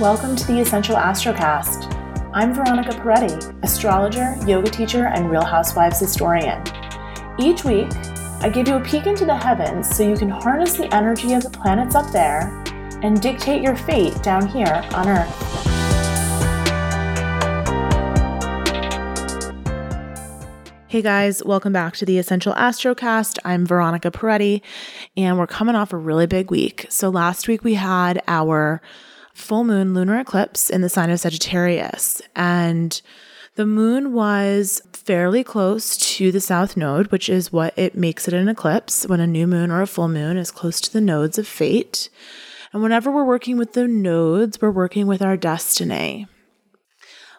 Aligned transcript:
Welcome 0.00 0.36
to 0.36 0.46
the 0.46 0.60
Essential 0.60 0.94
Astrocast. 0.94 1.92
I'm 2.32 2.54
Veronica 2.54 2.90
Peretti, 2.90 3.64
astrologer, 3.64 4.36
yoga 4.46 4.70
teacher, 4.70 5.06
and 5.06 5.28
Real 5.28 5.44
Housewives 5.44 5.98
historian. 5.98 6.62
Each 7.36 7.64
week, 7.64 7.88
I 8.40 8.48
give 8.48 8.68
you 8.68 8.74
a 8.74 8.80
peek 8.80 9.06
into 9.08 9.24
the 9.24 9.34
heavens 9.34 9.88
so 9.88 10.08
you 10.08 10.16
can 10.16 10.28
harness 10.28 10.74
the 10.74 10.94
energy 10.94 11.32
of 11.32 11.42
the 11.42 11.50
planets 11.50 11.96
up 11.96 12.12
there 12.12 12.62
and 13.02 13.20
dictate 13.20 13.60
your 13.60 13.74
fate 13.74 14.22
down 14.22 14.46
here 14.46 14.84
on 14.92 15.08
Earth. 15.08 15.34
Hey 20.86 21.02
guys, 21.02 21.42
welcome 21.44 21.72
back 21.72 21.96
to 21.96 22.06
the 22.06 22.18
Essential 22.18 22.54
Astrocast. 22.54 23.40
I'm 23.44 23.66
Veronica 23.66 24.12
Peretti, 24.12 24.62
and 25.16 25.38
we're 25.38 25.48
coming 25.48 25.74
off 25.74 25.92
a 25.92 25.96
really 25.96 26.26
big 26.26 26.52
week. 26.52 26.86
So, 26.88 27.08
last 27.08 27.48
week 27.48 27.64
we 27.64 27.74
had 27.74 28.22
our 28.28 28.80
full 29.38 29.64
moon 29.64 29.94
lunar 29.94 30.18
eclipse 30.20 30.68
in 30.68 30.80
the 30.80 30.88
sign 30.88 31.10
of 31.10 31.20
Sagittarius. 31.20 32.20
And 32.36 33.00
the 33.54 33.66
moon 33.66 34.12
was 34.12 34.82
fairly 34.92 35.42
close 35.42 35.96
to 35.96 36.30
the 36.30 36.40
south 36.40 36.76
node, 36.76 37.10
which 37.10 37.28
is 37.28 37.52
what 37.52 37.72
it 37.76 37.96
makes 37.96 38.28
it 38.28 38.34
an 38.34 38.48
eclipse 38.48 39.06
when 39.06 39.20
a 39.20 39.26
new 39.26 39.46
moon 39.46 39.70
or 39.70 39.80
a 39.80 39.86
full 39.86 40.08
moon 40.08 40.36
is 40.36 40.50
close 40.50 40.80
to 40.82 40.92
the 40.92 41.00
nodes 41.00 41.38
of 41.38 41.46
fate. 41.46 42.10
And 42.72 42.82
whenever 42.82 43.10
we're 43.10 43.24
working 43.24 43.56
with 43.56 43.72
the 43.72 43.88
nodes, 43.88 44.60
we're 44.60 44.70
working 44.70 45.06
with 45.06 45.22
our 45.22 45.36
destiny. 45.36 46.26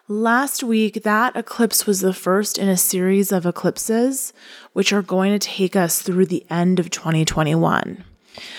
Last 0.08 0.64
week, 0.64 1.04
that 1.04 1.36
eclipse 1.36 1.86
was 1.86 2.00
the 2.00 2.12
first 2.12 2.58
in 2.58 2.68
a 2.68 2.76
series 2.76 3.30
of 3.30 3.46
eclipses, 3.46 4.32
which 4.72 4.92
are 4.92 5.02
going 5.02 5.32
to 5.32 5.38
take 5.38 5.76
us 5.76 6.02
through 6.02 6.26
the 6.26 6.44
end 6.50 6.80
of 6.80 6.90
2021. 6.90 8.04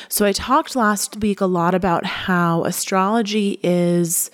So, 0.09 0.25
I 0.25 0.31
talked 0.31 0.75
last 0.75 1.17
week 1.21 1.41
a 1.41 1.45
lot 1.45 1.73
about 1.73 2.05
how 2.05 2.63
astrology 2.65 3.59
is 3.63 4.29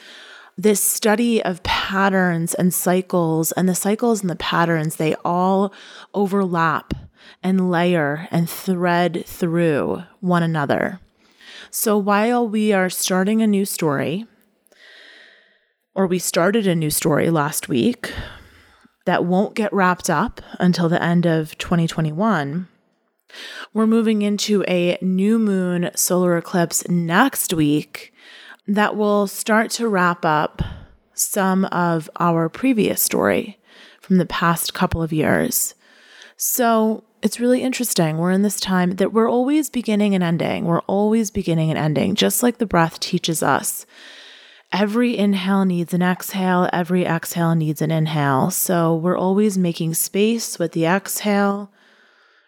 this 0.57 0.81
study 0.81 1.43
of 1.43 1.61
patterns 1.63 2.55
and 2.55 2.73
cycles, 2.73 3.51
and 3.51 3.69
the 3.69 3.75
cycles 3.75 4.21
and 4.21 4.29
the 4.29 4.35
patterns, 4.35 4.95
they 4.95 5.15
all 5.23 5.71
overlap 6.13 6.93
and 7.43 7.69
layer 7.69 8.27
and 8.31 8.49
thread 8.49 9.23
through 9.25 10.03
one 10.19 10.41
another. 10.41 10.99
So, 11.69 11.97
while 11.97 12.47
we 12.47 12.73
are 12.73 12.89
starting 12.89 13.41
a 13.41 13.47
new 13.47 13.65
story, 13.65 14.25
or 15.93 16.07
we 16.07 16.19
started 16.19 16.65
a 16.67 16.75
new 16.75 16.89
story 16.89 17.29
last 17.29 17.69
week 17.69 18.11
that 19.05 19.25
won't 19.25 19.55
get 19.55 19.73
wrapped 19.73 20.09
up 20.09 20.41
until 20.59 20.89
the 20.89 21.01
end 21.01 21.25
of 21.25 21.57
2021 21.57 22.67
we're 23.73 23.87
moving 23.87 24.21
into 24.21 24.63
a 24.67 24.97
new 25.01 25.39
moon 25.39 25.91
solar 25.95 26.37
eclipse 26.37 26.87
next 26.87 27.53
week 27.53 28.13
that 28.67 28.95
will 28.95 29.27
start 29.27 29.71
to 29.71 29.87
wrap 29.87 30.25
up 30.25 30.61
some 31.13 31.65
of 31.65 32.09
our 32.19 32.49
previous 32.49 33.01
story 33.01 33.57
from 34.01 34.17
the 34.17 34.25
past 34.25 34.73
couple 34.73 35.01
of 35.01 35.13
years. 35.13 35.73
So 36.35 37.03
it's 37.21 37.39
really 37.39 37.63
interesting. 37.63 38.17
We're 38.17 38.31
in 38.31 38.43
this 38.43 38.59
time 38.59 38.91
that 38.91 39.11
we're 39.11 39.29
always 39.29 39.69
beginning 39.69 40.13
and 40.13 40.23
ending. 40.23 40.65
We're 40.65 40.81
always 40.81 41.31
beginning 41.31 41.69
and 41.69 41.79
ending, 41.79 42.15
just 42.15 42.43
like 42.43 42.57
the 42.57 42.65
breath 42.65 42.99
teaches 42.99 43.41
us. 43.41 43.85
Every 44.71 45.17
inhale 45.17 45.65
needs 45.65 45.93
an 45.93 46.01
exhale, 46.01 46.69
every 46.73 47.05
exhale 47.05 47.55
needs 47.55 47.81
an 47.81 47.89
inhale. 47.89 48.51
So 48.51 48.95
we're 48.95 49.17
always 49.17 49.57
making 49.57 49.93
space 49.93 50.59
with 50.59 50.73
the 50.73 50.85
exhale 50.85 51.71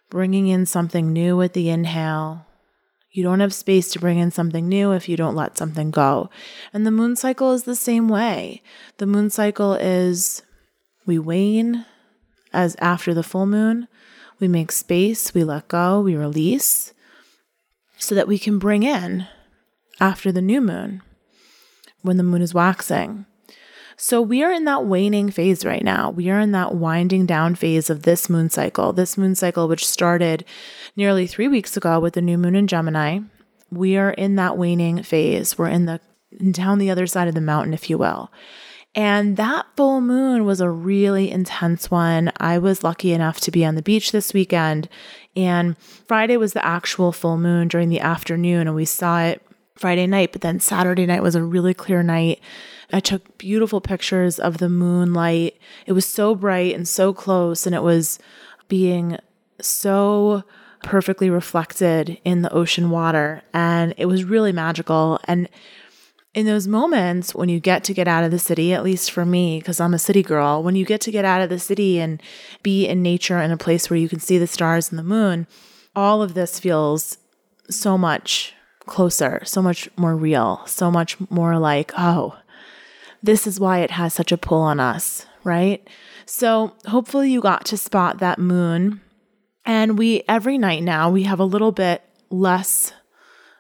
bringing 0.10 0.48
in 0.48 0.66
something 0.66 1.14
new 1.14 1.38
with 1.38 1.54
the 1.54 1.70
inhale. 1.70 2.46
You 3.12 3.24
don't 3.24 3.40
have 3.40 3.54
space 3.54 3.92
to 3.92 4.00
bring 4.00 4.20
in 4.20 4.32
something 4.32 4.68
new 4.68 4.92
if 4.92 5.10
you 5.10 5.18
don't 5.18 5.36
let 5.36 5.58
something 5.58 5.92
go. 5.92 6.30
And 6.74 6.86
the 6.86 6.92
moon 6.92 7.16
cycle 7.16 7.54
is 7.54 7.64
the 7.64 7.76
same 7.76 8.08
way. 8.08 8.62
The 8.98 9.08
moon 9.08 9.30
cycle 9.30 9.74
is 9.74 10.44
we 11.06 11.18
wane 11.18 11.86
as 12.54 12.76
after 12.80 13.14
the 13.14 13.24
full 13.24 13.46
moon, 13.46 13.88
we 14.40 14.48
make 14.48 14.72
space, 14.72 15.34
we 15.34 15.44
let 15.44 15.68
go, 15.68 16.02
we 16.02 16.16
release 16.16 16.94
so 17.98 18.16
that 18.16 18.28
we 18.28 18.40
can 18.40 18.60
bring 18.60 18.84
in 18.84 19.28
after 20.00 20.32
the 20.32 20.42
new 20.42 20.62
moon 20.62 21.02
when 22.02 22.18
the 22.18 22.24
moon 22.24 22.42
is 22.42 22.54
waxing. 22.54 23.26
So 24.02 24.22
we 24.22 24.44
are 24.44 24.52
in 24.52 24.64
that 24.64 24.86
waning 24.86 25.30
phase 25.30 25.66
right 25.66 25.84
now. 25.84 26.10
We 26.10 26.30
are 26.30 26.40
in 26.40 26.54
that 26.54 26.74
winding 26.74 27.26
down 27.26 27.56
phase 27.56 27.90
of 27.90 28.04
this 28.04 28.30
moon 28.30 28.50
cycle. 28.50 28.94
This 28.94 29.18
moon 29.18 29.36
cycle, 29.36 29.68
which 29.68 29.86
started 29.86 30.46
nearly 30.96 31.28
three 31.28 31.50
weeks 31.50 31.76
ago 31.76 32.00
with 32.00 32.14
the 32.14 32.22
new 32.22 32.38
moon 32.38 32.56
in 32.56 32.66
Gemini, 32.66 33.20
we 33.70 33.98
are 33.98 34.12
in 34.12 34.38
that 34.38 34.58
waning 34.58 35.04
phase. 35.04 35.58
We're 35.58 35.68
in 35.68 35.86
the 35.86 36.00
down 36.52 36.78
the 36.78 36.90
other 36.90 37.08
side 37.08 37.28
of 37.28 37.36
the 37.36 37.42
mountain, 37.42 37.74
if 37.74 37.90
you 37.90 37.98
will. 37.98 38.32
And 38.96 39.36
that 39.36 39.66
full 39.76 40.00
moon 40.00 40.46
was 40.46 40.62
a 40.62 40.70
really 40.70 41.30
intense 41.30 41.92
one. 41.92 42.32
I 42.38 42.58
was 42.58 42.86
lucky 42.86 43.12
enough 43.12 43.42
to 43.42 43.52
be 43.52 43.66
on 43.66 43.76
the 43.76 43.82
beach 43.82 44.14
this 44.14 44.34
weekend, 44.34 44.88
and 45.36 45.78
Friday 46.08 46.38
was 46.38 46.54
the 46.54 46.66
actual 46.66 47.12
full 47.12 47.38
moon 47.38 47.68
during 47.68 47.90
the 47.90 48.00
afternoon, 48.00 48.66
and 48.66 48.76
we 48.78 48.86
saw 48.86 49.22
it 49.24 49.42
Friday 49.76 50.08
night, 50.08 50.32
but 50.32 50.42
then 50.42 50.62
Saturday 50.62 51.06
night 51.06 51.22
was 51.22 51.36
a 51.36 51.44
really 51.44 51.74
clear 51.74 52.02
night. 52.02 52.40
I 52.92 53.00
took 53.00 53.38
beautiful 53.38 53.82
pictures 53.82 54.40
of 54.40 54.58
the 54.58 54.70
moonlight. 54.70 55.60
It 55.86 55.94
was 55.94 56.06
so 56.06 56.36
bright 56.36 56.76
and 56.76 56.88
so 56.88 57.14
close, 57.14 57.66
and 57.66 57.76
it 57.76 57.84
was 57.84 58.20
being 58.68 59.18
so 59.62 60.44
perfectly 60.84 61.30
reflected 61.30 62.20
in 62.24 62.42
the 62.42 62.54
ocean 62.54 62.90
water. 62.90 63.44
And 63.54 63.94
it 63.98 64.06
was 64.06 64.24
really 64.24 64.52
magical. 64.52 65.20
And 65.26 65.50
in 66.34 66.46
those 66.46 66.68
moments 66.68 67.34
when 67.34 67.50
you 67.50 67.60
get 67.60 67.84
to 67.86 67.94
get 67.94 68.08
out 68.08 68.24
of 68.24 68.32
the 68.32 68.40
city, 68.40 68.74
at 68.74 68.84
least 68.84 69.12
for 69.12 69.26
me, 69.26 69.60
because 69.60 69.80
I'm 69.80 69.94
a 69.94 70.00
city 70.00 70.24
girl, 70.24 70.64
when 70.64 70.76
you 70.76 70.86
get 70.86 71.02
to 71.02 71.12
get 71.12 71.26
out 71.26 71.42
of 71.42 71.50
the 71.50 71.60
city 71.60 72.00
and 72.00 72.22
be 72.64 72.88
in 72.88 73.02
nature 73.02 73.40
in 73.40 73.52
a 73.52 73.58
place 73.58 73.90
where 73.90 73.98
you 73.98 74.08
can 74.08 74.20
see 74.20 74.38
the 74.38 74.48
stars 74.48 74.90
and 74.90 75.00
the 75.00 75.04
moon, 75.04 75.48
all 75.96 76.22
of 76.22 76.34
this 76.34 76.60
feels 76.60 77.18
so 77.70 77.98
much 77.98 78.54
closer, 78.86 79.42
so 79.44 79.62
much 79.62 79.90
more 79.98 80.16
real, 80.16 80.62
so 80.66 80.90
much 80.90 81.18
more 81.30 81.58
like, 81.60 81.92
oh, 81.98 82.38
this 83.22 83.48
is 83.48 83.60
why 83.60 83.80
it 83.80 83.92
has 83.92 84.14
such 84.14 84.32
a 84.32 84.38
pull 84.38 84.62
on 84.62 84.80
us, 84.80 85.26
right? 85.44 85.88
So 86.26 86.74
hopefully 86.88 87.32
you 87.32 87.42
got 87.42 87.66
to 87.66 87.78
spot 87.78 88.20
that 88.20 88.40
moon. 88.40 89.02
And 89.66 89.98
we, 89.98 90.24
every 90.28 90.58
night 90.58 90.84
now, 90.84 91.10
we 91.10 91.24
have 91.24 91.40
a 91.40 91.46
little 91.46 91.72
bit 91.72 92.02
less 92.30 92.94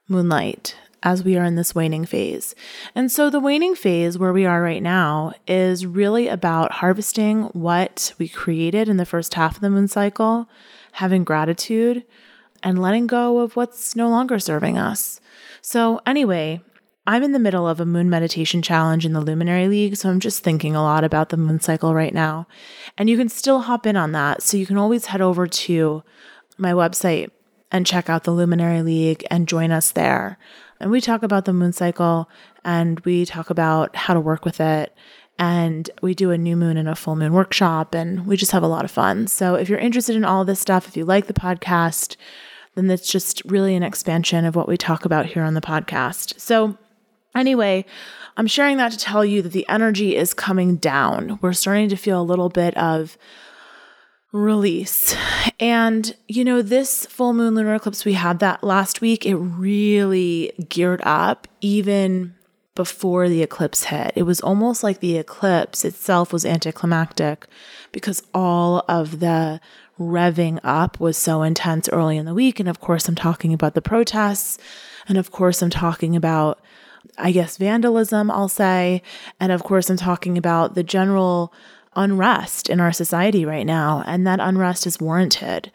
moonlight 0.07 0.75
as 1.03 1.23
we 1.23 1.37
are 1.37 1.45
in 1.45 1.55
this 1.55 1.73
waning 1.73 2.05
phase. 2.05 2.55
And 2.93 3.11
so 3.11 3.29
the 3.29 3.39
waning 3.39 3.75
phase 3.75 4.17
where 4.17 4.33
we 4.33 4.45
are 4.45 4.61
right 4.61 4.83
now 4.83 5.33
is 5.47 5.85
really 5.85 6.27
about 6.27 6.73
harvesting 6.73 7.43
what 7.53 8.13
we 8.17 8.27
created 8.27 8.89
in 8.89 8.97
the 8.97 9.05
first 9.05 9.33
half 9.33 9.55
of 9.55 9.61
the 9.61 9.69
moon 9.69 9.87
cycle, 9.87 10.49
having 10.93 11.23
gratitude, 11.23 12.03
and 12.63 12.81
letting 12.81 13.07
go 13.07 13.39
of 13.39 13.55
what's 13.55 13.95
no 13.95 14.09
longer 14.09 14.39
serving 14.39 14.77
us. 14.77 15.21
So, 15.61 16.01
anyway, 16.05 16.61
I'm 17.09 17.23
in 17.23 17.31
the 17.31 17.39
middle 17.39 17.67
of 17.67 17.79
a 17.79 17.87
moon 17.87 18.07
meditation 18.07 18.61
challenge 18.61 19.03
in 19.03 19.13
the 19.13 19.19
Luminary 19.19 19.67
League, 19.67 19.95
so 19.95 20.11
I'm 20.11 20.19
just 20.19 20.43
thinking 20.43 20.75
a 20.75 20.83
lot 20.83 21.03
about 21.03 21.29
the 21.29 21.37
moon 21.37 21.59
cycle 21.59 21.95
right 21.95 22.13
now. 22.13 22.45
And 22.99 23.09
you 23.09 23.17
can 23.17 23.29
still 23.29 23.61
hop 23.61 23.87
in 23.87 23.97
on 23.97 24.11
that. 24.11 24.43
So 24.43 24.57
you 24.57 24.67
can 24.67 24.77
always 24.77 25.07
head 25.07 25.19
over 25.19 25.47
to 25.47 26.03
my 26.59 26.71
website 26.71 27.31
and 27.71 27.87
check 27.87 28.11
out 28.11 28.25
the 28.25 28.31
Luminary 28.31 28.83
League 28.83 29.25
and 29.31 29.47
join 29.47 29.71
us 29.71 29.89
there. 29.89 30.37
And 30.79 30.91
we 30.91 31.01
talk 31.01 31.23
about 31.23 31.45
the 31.45 31.51
moon 31.51 31.73
cycle 31.73 32.29
and 32.63 32.99
we 32.99 33.25
talk 33.25 33.49
about 33.49 33.95
how 33.95 34.13
to 34.13 34.19
work 34.19 34.45
with 34.45 34.59
it. 34.59 34.95
And 35.39 35.89
we 36.03 36.13
do 36.13 36.29
a 36.29 36.37
new 36.37 36.55
moon 36.55 36.77
and 36.77 36.87
a 36.87 36.95
full 36.95 37.15
moon 37.15 37.33
workshop, 37.33 37.95
and 37.95 38.27
we 38.27 38.37
just 38.37 38.51
have 38.51 38.61
a 38.61 38.67
lot 38.67 38.85
of 38.85 38.91
fun. 38.91 39.25
So, 39.25 39.55
if 39.55 39.67
you're 39.67 39.79
interested 39.79 40.17
in 40.17 40.25
all 40.25 40.43
this 40.43 40.59
stuff, 40.59 40.87
if 40.87 40.97
you 40.97 41.05
like 41.05 41.27
the 41.27 41.33
podcast, 41.33 42.17
then 42.75 42.87
that's 42.87 43.09
just 43.09 43.41
really 43.45 43.73
an 43.75 43.81
expansion 43.81 44.43
of 44.43 44.57
what 44.57 44.67
we 44.67 44.75
talk 44.75 45.05
about 45.05 45.27
here 45.27 45.43
on 45.43 45.53
the 45.53 45.61
podcast. 45.61 46.37
So, 46.41 46.77
Anyway, 47.35 47.85
I'm 48.37 48.47
sharing 48.47 48.77
that 48.77 48.91
to 48.91 48.97
tell 48.97 49.23
you 49.23 49.41
that 49.41 49.51
the 49.51 49.67
energy 49.69 50.15
is 50.15 50.33
coming 50.33 50.77
down. 50.77 51.39
We're 51.41 51.53
starting 51.53 51.89
to 51.89 51.95
feel 51.95 52.21
a 52.21 52.23
little 52.23 52.49
bit 52.49 52.75
of 52.77 53.17
release. 54.31 55.15
And, 55.59 56.15
you 56.27 56.43
know, 56.43 56.61
this 56.61 57.05
full 57.05 57.33
moon 57.33 57.55
lunar 57.55 57.75
eclipse, 57.75 58.05
we 58.05 58.13
had 58.13 58.39
that 58.39 58.63
last 58.63 59.01
week. 59.01 59.25
It 59.25 59.35
really 59.35 60.53
geared 60.69 61.01
up 61.03 61.47
even 61.61 62.35
before 62.75 63.27
the 63.27 63.43
eclipse 63.43 63.85
hit. 63.85 64.13
It 64.15 64.23
was 64.23 64.39
almost 64.39 64.83
like 64.83 64.99
the 64.99 65.17
eclipse 65.17 65.83
itself 65.83 66.31
was 66.31 66.45
anticlimactic 66.45 67.45
because 67.91 68.23
all 68.33 68.85
of 68.87 69.19
the 69.19 69.59
revving 69.99 70.59
up 70.63 70.99
was 70.99 71.17
so 71.17 71.43
intense 71.43 71.89
early 71.89 72.15
in 72.15 72.25
the 72.25 72.33
week. 72.33 72.59
And 72.59 72.69
of 72.69 72.79
course, 72.79 73.09
I'm 73.09 73.15
talking 73.15 73.53
about 73.53 73.73
the 73.73 73.81
protests. 73.81 74.57
And 75.07 75.17
of 75.17 75.31
course, 75.31 75.61
I'm 75.61 75.69
talking 75.69 76.15
about 76.15 76.59
I 77.17 77.31
guess, 77.31 77.57
vandalism, 77.57 78.31
I'll 78.31 78.49
say. 78.49 79.01
And 79.39 79.51
of 79.51 79.63
course, 79.63 79.89
I'm 79.89 79.97
talking 79.97 80.37
about 80.37 80.75
the 80.75 80.83
general 80.83 81.53
unrest 81.95 82.69
in 82.69 82.79
our 82.79 82.91
society 82.91 83.45
right 83.45 83.65
now. 83.65 84.03
And 84.05 84.25
that 84.25 84.39
unrest 84.39 84.87
is 84.87 84.99
warranted. 84.99 85.71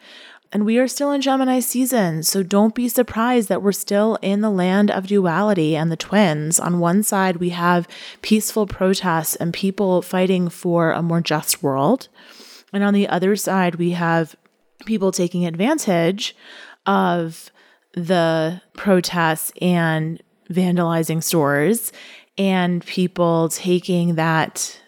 And 0.51 0.65
we 0.65 0.77
are 0.77 0.87
still 0.87 1.11
in 1.11 1.21
Gemini 1.21 1.59
season, 1.59 2.23
so 2.23 2.41
don't 2.41 2.73
be 2.73 2.87
surprised 2.87 3.49
that 3.49 3.61
we're 3.61 3.73
still 3.73 4.17
in 4.21 4.39
the 4.39 4.49
land 4.49 4.89
of 4.89 5.07
duality 5.07 5.75
and 5.75 5.91
the 5.91 5.97
twins. 5.97 6.59
On 6.61 6.79
one 6.79 7.03
side, 7.03 7.37
we 7.37 7.49
have 7.49 7.89
peaceful 8.21 8.65
protests 8.65 9.35
and 9.35 9.53
people 9.53 10.01
fighting 10.01 10.47
for 10.47 10.91
a 10.91 11.01
more 11.01 11.19
just 11.19 11.61
world. 11.61 12.07
And 12.71 12.83
on 12.83 12.93
the 12.93 13.09
other 13.09 13.35
side, 13.35 13.75
we 13.75 13.91
have 13.91 14.35
people 14.85 15.11
taking 15.11 15.45
advantage 15.45 16.35
of 16.85 17.51
the 17.93 18.61
protests 18.75 19.51
and 19.61 20.21
vandalizing 20.49 21.23
stores 21.23 21.91
and 22.37 22.85
people 22.85 23.49
taking 23.49 24.15
that 24.15 24.79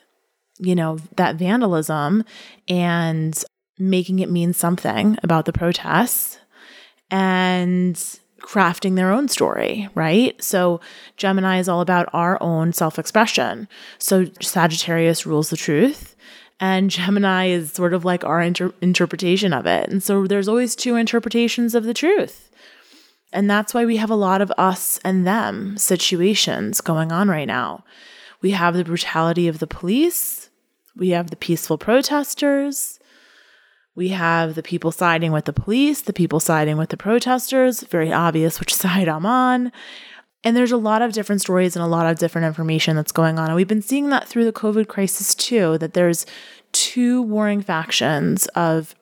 you 0.59 0.75
know 0.75 0.97
that 1.15 1.35
vandalism 1.35 2.23
and 2.67 3.43
making 3.79 4.19
it 4.19 4.29
mean 4.29 4.53
something 4.53 5.17
about 5.23 5.45
the 5.45 5.53
protests 5.53 6.39
and 7.09 7.95
crafting 8.41 8.95
their 8.95 9.11
own 9.11 9.27
story, 9.27 9.89
right? 9.93 10.41
So 10.41 10.79
Gemini 11.17 11.59
is 11.59 11.67
all 11.67 11.81
about 11.81 12.09
our 12.13 12.41
own 12.41 12.73
self 12.73 12.97
expression. 12.97 13.67
So 13.97 14.25
Sagittarius 14.41 15.25
rules 15.25 15.49
the 15.49 15.57
truth. 15.57 16.15
And 16.59 16.89
Gemini 16.97 17.47
is 17.47 17.73
sort 17.73 17.93
of 17.93 18.05
like 18.05 18.23
our 18.23 18.41
inter- 18.41 18.73
interpretation 18.81 19.53
of 19.53 19.65
it. 19.65 19.89
And 19.89 20.01
so 20.01 20.25
there's 20.27 20.47
always 20.47 20.75
two 20.75 20.95
interpretations 20.95 21.75
of 21.75 21.83
the 21.83 21.93
truth. 21.93 22.46
And 23.37 23.47
that's 23.47 23.71
why 23.71 23.85
we 23.85 23.97
have 23.97 24.09
a 24.09 24.15
lot 24.15 24.41
of 24.41 24.51
us 24.57 24.99
and 25.03 25.27
them 25.27 25.77
situations 25.77 26.81
going 26.81 27.11
on 27.11 27.29
right 27.29 27.45
now. 27.45 27.83
We 28.41 28.49
have 28.49 28.73
the 28.73 28.83
brutality 28.83 29.47
of 29.47 29.59
the 29.59 29.67
police, 29.67 30.49
we 30.95 31.09
have 31.09 31.29
the 31.29 31.35
peaceful 31.35 31.77
protesters, 31.77 32.99
we 33.93 34.07
have 34.07 34.55
the 34.55 34.63
people 34.63 34.91
siding 34.91 35.31
with 35.31 35.45
the 35.45 35.53
police, 35.53 36.01
the 36.01 36.13
people 36.13 36.39
siding 36.39 36.77
with 36.77 36.89
the 36.89 36.97
protesters, 36.97 37.81
very 37.83 38.11
obvious 38.11 38.59
which 38.59 38.73
side 38.83 39.07
I'm 39.07 39.27
on. 39.27 39.71
And 40.43 40.57
there's 40.57 40.71
a 40.71 40.77
lot 40.77 41.03
of 41.03 41.13
different 41.13 41.41
stories 41.41 41.75
and 41.75 41.85
a 41.85 41.87
lot 41.87 42.09
of 42.09 42.17
different 42.17 42.47
information 42.47 42.95
that's 42.95 43.11
going 43.11 43.37
on. 43.37 43.49
And 43.49 43.55
we've 43.55 43.67
been 43.67 43.83
seeing 43.83 44.09
that 44.09 44.27
through 44.27 44.45
the 44.45 44.51
COVID 44.51 44.87
crisis 44.87 45.35
too, 45.35 45.77
that 45.77 45.93
there's 45.93 46.25
two 46.71 47.21
warring 47.21 47.61
factions 47.61 48.47
of 48.55 48.95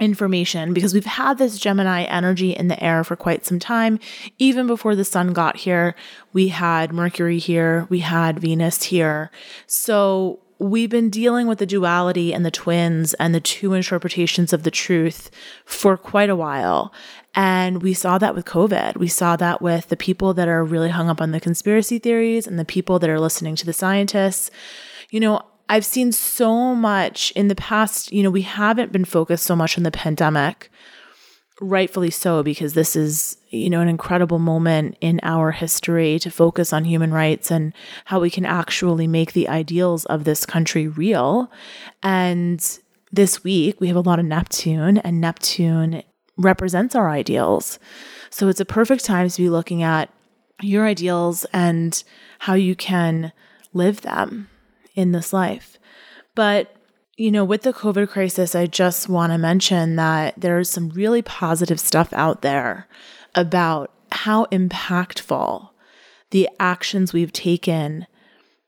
information 0.00 0.72
because 0.72 0.94
we've 0.94 1.04
had 1.04 1.38
this 1.38 1.58
Gemini 1.58 2.02
energy 2.04 2.52
in 2.52 2.68
the 2.68 2.82
air 2.82 3.04
for 3.04 3.16
quite 3.16 3.44
some 3.44 3.58
time. 3.58 3.98
Even 4.38 4.66
before 4.66 4.96
the 4.96 5.04
sun 5.04 5.32
got 5.32 5.58
here, 5.58 5.94
we 6.32 6.48
had 6.48 6.92
Mercury 6.92 7.38
here, 7.38 7.86
we 7.90 8.00
had 8.00 8.38
Venus 8.40 8.84
here. 8.84 9.30
So 9.66 10.40
we've 10.60 10.90
been 10.90 11.08
dealing 11.08 11.46
with 11.46 11.58
the 11.58 11.66
duality 11.66 12.34
and 12.34 12.44
the 12.44 12.50
twins 12.50 13.14
and 13.14 13.34
the 13.34 13.40
two 13.40 13.72
interpretations 13.72 14.52
of 14.52 14.62
the 14.62 14.70
truth 14.70 15.30
for 15.64 15.96
quite 15.96 16.28
a 16.28 16.36
while. 16.36 16.92
And 17.34 17.82
we 17.82 17.94
saw 17.94 18.18
that 18.18 18.34
with 18.34 18.44
COVID. 18.44 18.96
We 18.96 19.08
saw 19.08 19.36
that 19.36 19.62
with 19.62 19.88
the 19.88 19.96
people 19.96 20.34
that 20.34 20.48
are 20.48 20.64
really 20.64 20.90
hung 20.90 21.08
up 21.08 21.20
on 21.20 21.30
the 21.30 21.40
conspiracy 21.40 21.98
theories 21.98 22.46
and 22.46 22.58
the 22.58 22.64
people 22.64 22.98
that 22.98 23.10
are 23.10 23.20
listening 23.20 23.56
to 23.56 23.66
the 23.66 23.72
scientists. 23.72 24.50
You 25.10 25.20
know, 25.20 25.42
I've 25.70 25.84
seen 25.84 26.10
so 26.10 26.74
much 26.74 27.30
in 27.36 27.46
the 27.46 27.54
past, 27.54 28.12
you 28.12 28.24
know, 28.24 28.30
we 28.30 28.42
haven't 28.42 28.90
been 28.90 29.04
focused 29.04 29.44
so 29.44 29.54
much 29.54 29.78
on 29.78 29.84
the 29.84 29.92
pandemic 29.92 30.68
rightfully 31.60 32.10
so 32.10 32.42
because 32.42 32.72
this 32.72 32.96
is 32.96 33.36
you 33.50 33.68
know 33.68 33.80
an 33.80 33.88
incredible 33.88 34.38
moment 34.38 34.96
in 35.02 35.20
our 35.22 35.52
history 35.52 36.18
to 36.18 36.30
focus 36.30 36.72
on 36.72 36.84
human 36.84 37.12
rights 37.12 37.50
and 37.50 37.74
how 38.06 38.18
we 38.18 38.30
can 38.30 38.46
actually 38.46 39.06
make 39.06 39.32
the 39.32 39.46
ideals 39.46 40.06
of 40.06 40.24
this 40.24 40.44
country 40.44 40.88
real. 40.88 41.52
And 42.02 42.60
this 43.12 43.44
week 43.44 43.80
we 43.80 43.86
have 43.86 43.96
a 43.96 44.00
lot 44.00 44.18
of 44.18 44.24
neptune 44.24 44.98
and 44.98 45.20
neptune 45.20 46.02
represents 46.36 46.96
our 46.96 47.10
ideals. 47.10 47.78
So 48.30 48.48
it's 48.48 48.60
a 48.60 48.64
perfect 48.64 49.04
time 49.04 49.28
to 49.28 49.42
be 49.42 49.48
looking 49.48 49.84
at 49.84 50.10
your 50.62 50.84
ideals 50.84 51.46
and 51.52 52.02
how 52.40 52.54
you 52.54 52.74
can 52.74 53.32
live 53.72 54.00
them 54.00 54.48
in 54.94 55.12
this 55.12 55.32
life 55.32 55.78
but 56.34 56.74
you 57.20 57.30
know, 57.30 57.44
with 57.44 57.64
the 57.64 57.74
COVID 57.74 58.08
crisis, 58.08 58.54
I 58.54 58.64
just 58.64 59.06
want 59.10 59.30
to 59.30 59.36
mention 59.36 59.96
that 59.96 60.32
there's 60.38 60.70
some 60.70 60.88
really 60.88 61.20
positive 61.20 61.78
stuff 61.78 62.10
out 62.14 62.40
there 62.40 62.88
about 63.34 63.92
how 64.10 64.46
impactful 64.46 65.68
the 66.30 66.48
actions 66.58 67.12
we've 67.12 67.30
taken 67.32 68.06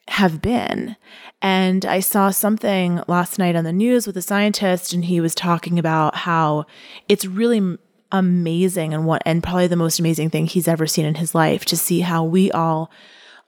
have 0.09 0.43
been. 0.43 0.97
And 1.41 1.87
I 1.87 2.01
saw 2.01 2.29
something 2.29 3.01
last 3.09 3.39
night 3.39 3.57
on 3.57 3.65
the 3.65 3.73
news 3.73 4.07
with 4.07 4.19
a 4.19 4.23
scientist, 4.23 4.93
and 4.93 5.07
he 5.07 5.19
was 5.19 5.35
talking 5.35 5.79
about 5.79 6.15
how 6.15 6.67
it's 7.09 7.25
really 7.25 7.79
amazing 8.11 8.93
and 8.93 9.07
what, 9.07 9.23
and 9.25 9.43
probably 9.43 9.67
the 9.67 9.77
most 9.77 9.99
amazing 9.99 10.29
thing 10.29 10.47
he's 10.47 10.69
ever 10.69 10.87
seen 10.87 11.07
in 11.07 11.15
his 11.15 11.35
life 11.35 11.65
to 11.65 11.77
see 11.79 12.01
how 12.01 12.23
we 12.23 12.53
all, 12.53 12.91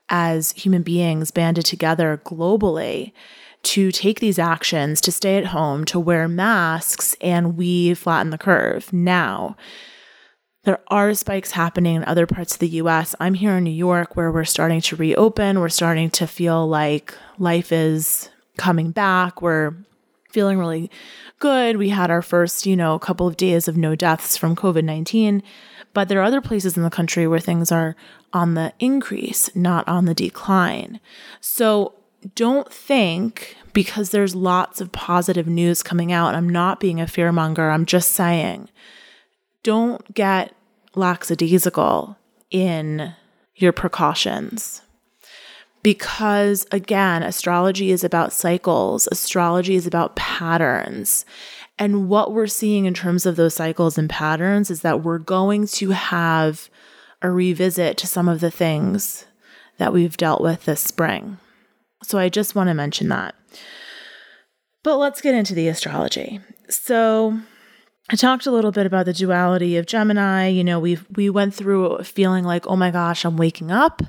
as 0.09 0.51
human 0.51 0.83
beings, 0.83 1.31
banded 1.31 1.65
together 1.65 2.21
globally 2.23 3.11
to 3.63 3.91
take 3.91 4.19
these 4.19 4.37
actions, 4.37 5.01
to 5.01 5.11
stay 5.11 5.37
at 5.37 5.47
home, 5.47 5.85
to 5.85 5.99
wear 5.99 6.27
masks, 6.27 7.15
and 7.19 7.57
we 7.57 7.93
flatten 7.95 8.29
the 8.29 8.37
curve. 8.37 8.93
Now, 8.93 9.55
there 10.65 10.79
are 10.87 11.13
spikes 11.13 11.51
happening 11.51 11.95
in 11.95 12.03
other 12.05 12.27
parts 12.27 12.53
of 12.53 12.59
the 12.59 12.69
US. 12.69 13.15
I'm 13.19 13.33
here 13.33 13.57
in 13.57 13.63
New 13.63 13.71
York 13.71 14.15
where 14.15 14.31
we're 14.31 14.45
starting 14.45 14.81
to 14.81 14.95
reopen. 14.95 15.59
We're 15.59 15.69
starting 15.69 16.09
to 16.11 16.27
feel 16.27 16.67
like 16.67 17.13
life 17.37 17.71
is 17.71 18.29
coming 18.57 18.91
back. 18.91 19.41
We're 19.41 19.73
feeling 20.31 20.57
really 20.57 20.91
good. 21.39 21.77
We 21.77 21.89
had 21.89 22.11
our 22.11 22.21
first, 22.21 22.65
you 22.65 22.75
know, 22.75 22.99
couple 22.99 23.27
of 23.27 23.37
days 23.37 23.67
of 23.67 23.77
no 23.77 23.95
deaths 23.95 24.37
from 24.37 24.55
COVID 24.55 24.83
19. 24.83 25.41
But 25.93 26.09
there 26.09 26.19
are 26.19 26.23
other 26.23 26.41
places 26.41 26.75
in 26.75 26.83
the 26.83 26.89
country 26.89 27.27
where 27.27 27.39
things 27.39 27.71
are 27.71 27.95
on 28.35 28.53
the 28.53 28.73
increase, 28.79 29.49
not 29.55 29.87
on 29.87 30.05
the 30.05 30.13
decline. 30.13 30.99
So 31.39 31.93
don't 32.35 32.71
think 32.71 33.55
because 33.71 34.09
there's 34.09 34.35
lots 34.35 34.81
of 34.81 34.91
positive 34.91 35.47
news 35.47 35.81
coming 35.81 36.11
out. 36.11 36.35
I'm 36.35 36.49
not 36.49 36.81
being 36.81 36.99
a 36.99 37.05
fearmonger. 37.05 37.73
I'm 37.73 37.85
just 37.85 38.11
saying, 38.11 38.69
don't 39.63 40.13
get 40.13 40.53
lackadaisical 40.95 42.17
in 42.51 43.13
your 43.55 43.71
precautions. 43.71 44.81
Because 45.81 46.67
again, 46.73 47.23
astrology 47.23 47.91
is 47.91 48.03
about 48.03 48.33
cycles, 48.33 49.07
astrology 49.11 49.75
is 49.75 49.87
about 49.87 50.17
patterns. 50.17 51.25
And 51.79 52.09
what 52.09 52.33
we're 52.33 52.47
seeing 52.47 52.83
in 52.85 52.93
terms 52.93 53.25
of 53.25 53.37
those 53.37 53.53
cycles 53.53 53.97
and 53.97 54.09
patterns 54.09 54.69
is 54.69 54.81
that 54.81 55.03
we're 55.03 55.19
going 55.19 55.67
to 55.67 55.91
have 55.91 56.69
a 57.25 57.31
revisit 57.31 57.97
to 57.97 58.07
some 58.07 58.29
of 58.29 58.39
the 58.39 58.51
things 58.51 59.25
that 59.77 59.93
we've 59.93 60.17
dealt 60.17 60.41
with 60.41 60.65
this 60.65 60.81
spring. 60.81 61.37
So 62.03 62.17
I 62.17 62.29
just 62.29 62.55
want 62.55 62.69
to 62.69 62.73
mention 62.73 63.09
that. 63.09 63.35
But 64.83 64.97
let's 64.97 65.21
get 65.21 65.35
into 65.35 65.55
the 65.55 65.67
astrology. 65.67 66.39
So 66.69 67.39
I 68.09 68.15
talked 68.15 68.45
a 68.45 68.51
little 68.51 68.71
bit 68.71 68.85
about 68.85 69.07
the 69.07 69.13
duality 69.13 69.77
of 69.77 69.87
Gemini. 69.87 70.47
You 70.47 70.63
know, 70.63 70.79
we 70.79 70.99
we 71.15 71.29
went 71.29 71.55
through 71.55 72.03
feeling 72.03 72.43
like, 72.43 72.67
"Oh 72.67 72.75
my 72.75 72.91
gosh, 72.91 73.25
I'm 73.25 73.37
waking 73.37 73.71
up 73.71 74.03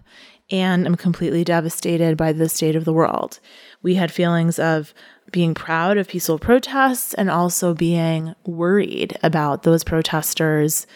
and 0.51 0.87
I'm 0.87 0.97
completely 0.97 1.45
devastated 1.45 2.17
by 2.17 2.33
the 2.33 2.49
state 2.49 2.77
of 2.77 2.85
the 2.85 2.93
world." 2.93 3.41
We 3.83 3.95
had 3.95 4.13
feelings 4.13 4.59
of 4.59 4.93
being 5.33 5.55
proud 5.55 5.97
of 5.97 6.09
peaceful 6.09 6.39
protests 6.39 7.15
and 7.15 7.31
also 7.31 7.73
being 7.73 8.35
worried 8.45 9.17
about 9.23 9.63
those 9.63 9.83
protesters 9.83 10.87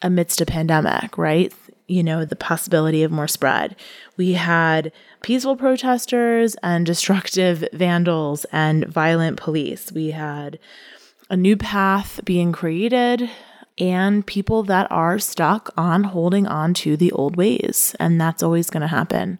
amidst 0.00 0.40
a 0.40 0.46
pandemic, 0.46 1.18
right? 1.18 1.52
You 1.86 2.02
know, 2.02 2.24
the 2.24 2.36
possibility 2.36 3.02
of 3.02 3.12
more 3.12 3.28
spread. 3.28 3.76
We 4.16 4.32
had 4.32 4.92
peaceful 5.22 5.56
protesters 5.56 6.56
and 6.62 6.86
destructive 6.92 7.64
vandals 7.72 8.46
and 8.52 8.86
violent 8.86 9.38
police. 9.38 9.92
We 9.92 10.12
had 10.12 10.58
a 11.30 11.36
new 11.36 11.56
path 11.56 12.20
being 12.24 12.52
created 12.52 13.28
and 13.78 14.24
people 14.26 14.62
that 14.64 14.90
are 14.90 15.18
stuck 15.18 15.72
on 15.76 16.04
holding 16.04 16.46
on 16.46 16.74
to 16.74 16.96
the 16.96 17.12
old 17.12 17.36
ways. 17.36 17.94
And 17.98 18.20
that's 18.20 18.42
always 18.42 18.70
going 18.70 18.82
to 18.82 18.86
happen. 18.86 19.38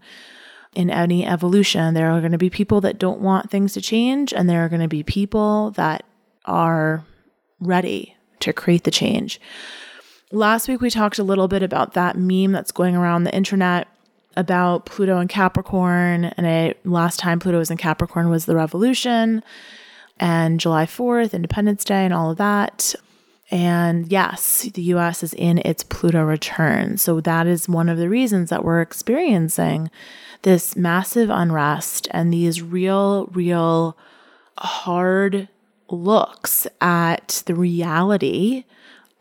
In 0.74 0.90
any 0.90 1.24
evolution, 1.24 1.94
there 1.94 2.10
are 2.10 2.18
going 2.18 2.32
to 2.32 2.38
be 2.38 2.50
people 2.50 2.80
that 2.80 2.98
don't 2.98 3.20
want 3.20 3.48
things 3.48 3.74
to 3.74 3.80
change, 3.80 4.32
and 4.32 4.50
there 4.50 4.64
are 4.64 4.68
going 4.68 4.82
to 4.82 4.88
be 4.88 5.04
people 5.04 5.70
that 5.72 6.04
are 6.46 7.04
ready 7.60 8.16
to 8.40 8.52
create 8.52 8.82
the 8.82 8.90
change. 8.90 9.40
Last 10.34 10.66
week, 10.66 10.80
we 10.80 10.90
talked 10.90 11.20
a 11.20 11.22
little 11.22 11.46
bit 11.46 11.62
about 11.62 11.92
that 11.92 12.18
meme 12.18 12.50
that's 12.50 12.72
going 12.72 12.96
around 12.96 13.22
the 13.22 13.32
internet 13.32 13.86
about 14.36 14.84
Pluto 14.84 15.18
and 15.18 15.28
Capricorn. 15.28 16.24
And 16.24 16.44
it, 16.44 16.84
last 16.84 17.20
time 17.20 17.38
Pluto 17.38 17.58
was 17.58 17.70
in 17.70 17.76
Capricorn 17.76 18.28
was 18.28 18.44
the 18.44 18.56
revolution 18.56 19.44
and 20.18 20.58
July 20.58 20.86
4th, 20.86 21.34
Independence 21.34 21.84
Day, 21.84 22.04
and 22.04 22.12
all 22.12 22.32
of 22.32 22.38
that. 22.38 22.96
And 23.52 24.10
yes, 24.10 24.62
the 24.74 24.82
US 24.82 25.22
is 25.22 25.34
in 25.34 25.58
its 25.58 25.84
Pluto 25.84 26.24
return. 26.24 26.98
So 26.98 27.20
that 27.20 27.46
is 27.46 27.68
one 27.68 27.88
of 27.88 27.96
the 27.96 28.08
reasons 28.08 28.50
that 28.50 28.64
we're 28.64 28.80
experiencing 28.80 29.88
this 30.42 30.74
massive 30.74 31.30
unrest 31.30 32.08
and 32.10 32.32
these 32.34 32.60
real, 32.60 33.26
real 33.26 33.96
hard 34.58 35.48
looks 35.88 36.66
at 36.80 37.44
the 37.46 37.54
reality 37.54 38.64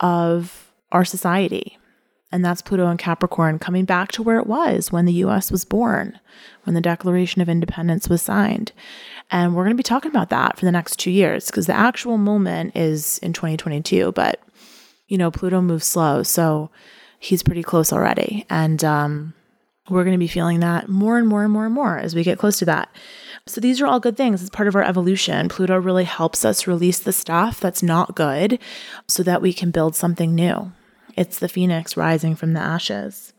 of 0.00 0.63
our 0.94 1.04
society. 1.04 1.76
And 2.32 2.44
that's 2.44 2.62
Pluto 2.62 2.86
and 2.86 2.98
Capricorn 2.98 3.58
coming 3.58 3.84
back 3.84 4.10
to 4.12 4.22
where 4.22 4.38
it 4.38 4.46
was 4.46 4.90
when 4.90 5.04
the 5.04 5.12
US 5.24 5.52
was 5.52 5.64
born, 5.64 6.18
when 6.64 6.74
the 6.74 6.80
Declaration 6.80 7.42
of 7.42 7.48
Independence 7.48 8.08
was 8.08 8.22
signed. 8.22 8.72
And 9.30 9.54
we're 9.54 9.64
going 9.64 9.76
to 9.76 9.80
be 9.80 9.82
talking 9.82 10.10
about 10.10 10.30
that 10.30 10.58
for 10.58 10.64
the 10.64 10.72
next 10.72 10.98
two 10.98 11.10
years 11.10 11.46
because 11.46 11.66
the 11.66 11.74
actual 11.74 12.18
moment 12.18 12.74
is 12.76 13.18
in 13.18 13.32
2022. 13.32 14.12
But, 14.12 14.40
you 15.06 15.18
know, 15.18 15.30
Pluto 15.30 15.60
moves 15.60 15.86
slow. 15.86 16.22
So 16.22 16.70
he's 17.18 17.42
pretty 17.42 17.62
close 17.62 17.92
already. 17.92 18.46
And 18.50 18.82
um, 18.82 19.34
we're 19.88 20.04
going 20.04 20.14
to 20.14 20.18
be 20.18 20.26
feeling 20.26 20.60
that 20.60 20.88
more 20.88 21.18
and 21.18 21.28
more 21.28 21.44
and 21.44 21.52
more 21.52 21.66
and 21.66 21.74
more 21.74 21.98
as 21.98 22.14
we 22.14 22.24
get 22.24 22.38
close 22.38 22.58
to 22.58 22.64
that. 22.64 22.88
So 23.46 23.60
these 23.60 23.80
are 23.80 23.86
all 23.86 24.00
good 24.00 24.16
things. 24.16 24.40
It's 24.40 24.50
part 24.50 24.68
of 24.68 24.74
our 24.74 24.82
evolution. 24.82 25.48
Pluto 25.48 25.78
really 25.78 26.04
helps 26.04 26.44
us 26.44 26.66
release 26.66 26.98
the 26.98 27.12
stuff 27.12 27.60
that's 27.60 27.82
not 27.82 28.16
good 28.16 28.58
so 29.06 29.22
that 29.22 29.42
we 29.42 29.52
can 29.52 29.70
build 29.70 29.94
something 29.94 30.34
new. 30.34 30.72
It's 31.16 31.38
the 31.38 31.48
phoenix 31.48 31.96
rising 31.96 32.34
from 32.36 32.52
the 32.52 32.60
ashes. 32.60 33.32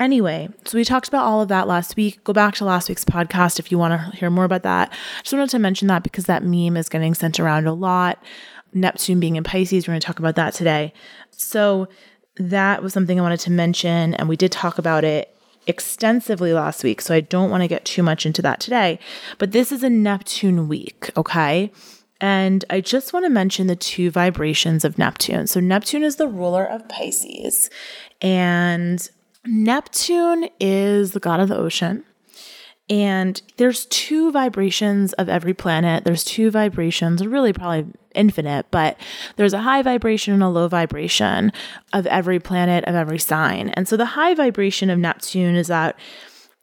Anyway, 0.00 0.48
so 0.64 0.76
we 0.76 0.84
talked 0.84 1.06
about 1.06 1.24
all 1.24 1.40
of 1.40 1.48
that 1.48 1.68
last 1.68 1.96
week. 1.96 2.22
Go 2.24 2.32
back 2.32 2.54
to 2.56 2.64
last 2.64 2.88
week's 2.88 3.04
podcast 3.04 3.58
if 3.58 3.70
you 3.70 3.78
want 3.78 3.92
to 3.92 4.16
hear 4.16 4.28
more 4.28 4.44
about 4.44 4.64
that. 4.64 4.90
I 4.90 5.22
just 5.22 5.32
wanted 5.32 5.50
to 5.50 5.58
mention 5.60 5.86
that 5.88 6.02
because 6.02 6.24
that 6.24 6.42
meme 6.42 6.76
is 6.76 6.88
getting 6.88 7.14
sent 7.14 7.38
around 7.38 7.66
a 7.66 7.72
lot. 7.72 8.22
Neptune 8.72 9.20
being 9.20 9.36
in 9.36 9.44
Pisces, 9.44 9.86
we're 9.86 9.92
going 9.92 10.00
to 10.00 10.06
talk 10.06 10.18
about 10.18 10.34
that 10.34 10.52
today. 10.52 10.92
So 11.30 11.88
that 12.36 12.82
was 12.82 12.92
something 12.92 13.18
I 13.20 13.22
wanted 13.22 13.40
to 13.40 13.52
mention, 13.52 14.14
and 14.14 14.28
we 14.28 14.36
did 14.36 14.50
talk 14.50 14.78
about 14.78 15.04
it 15.04 15.30
extensively 15.66 16.52
last 16.52 16.82
week. 16.82 17.00
So 17.00 17.14
I 17.14 17.20
don't 17.20 17.50
want 17.50 17.62
to 17.62 17.68
get 17.68 17.84
too 17.84 18.02
much 18.02 18.26
into 18.26 18.42
that 18.42 18.58
today. 18.58 18.98
But 19.38 19.52
this 19.52 19.70
is 19.70 19.84
a 19.84 19.90
Neptune 19.90 20.66
week, 20.66 21.10
okay? 21.16 21.70
And 22.24 22.64
I 22.70 22.80
just 22.80 23.12
want 23.12 23.26
to 23.26 23.30
mention 23.30 23.66
the 23.66 23.76
two 23.76 24.10
vibrations 24.10 24.82
of 24.82 24.96
Neptune. 24.96 25.46
So, 25.46 25.60
Neptune 25.60 26.02
is 26.02 26.16
the 26.16 26.26
ruler 26.26 26.64
of 26.64 26.88
Pisces, 26.88 27.68
and 28.22 29.06
Neptune 29.44 30.48
is 30.58 31.10
the 31.10 31.20
god 31.20 31.40
of 31.40 31.50
the 31.50 31.56
ocean. 31.58 32.02
And 32.88 33.42
there's 33.58 33.84
two 33.86 34.32
vibrations 34.32 35.12
of 35.14 35.28
every 35.28 35.52
planet. 35.52 36.04
There's 36.04 36.24
two 36.24 36.50
vibrations, 36.50 37.26
really 37.26 37.52
probably 37.52 37.92
infinite, 38.14 38.70
but 38.70 38.98
there's 39.36 39.52
a 39.52 39.60
high 39.60 39.82
vibration 39.82 40.32
and 40.32 40.42
a 40.42 40.48
low 40.48 40.66
vibration 40.66 41.52
of 41.92 42.06
every 42.06 42.40
planet, 42.40 42.84
of 42.84 42.94
every 42.94 43.18
sign. 43.18 43.68
And 43.70 43.86
so 43.86 43.98
the 43.98 44.06
high 44.06 44.32
vibration 44.32 44.88
of 44.88 44.98
Neptune 44.98 45.56
is 45.56 45.66
that 45.66 45.98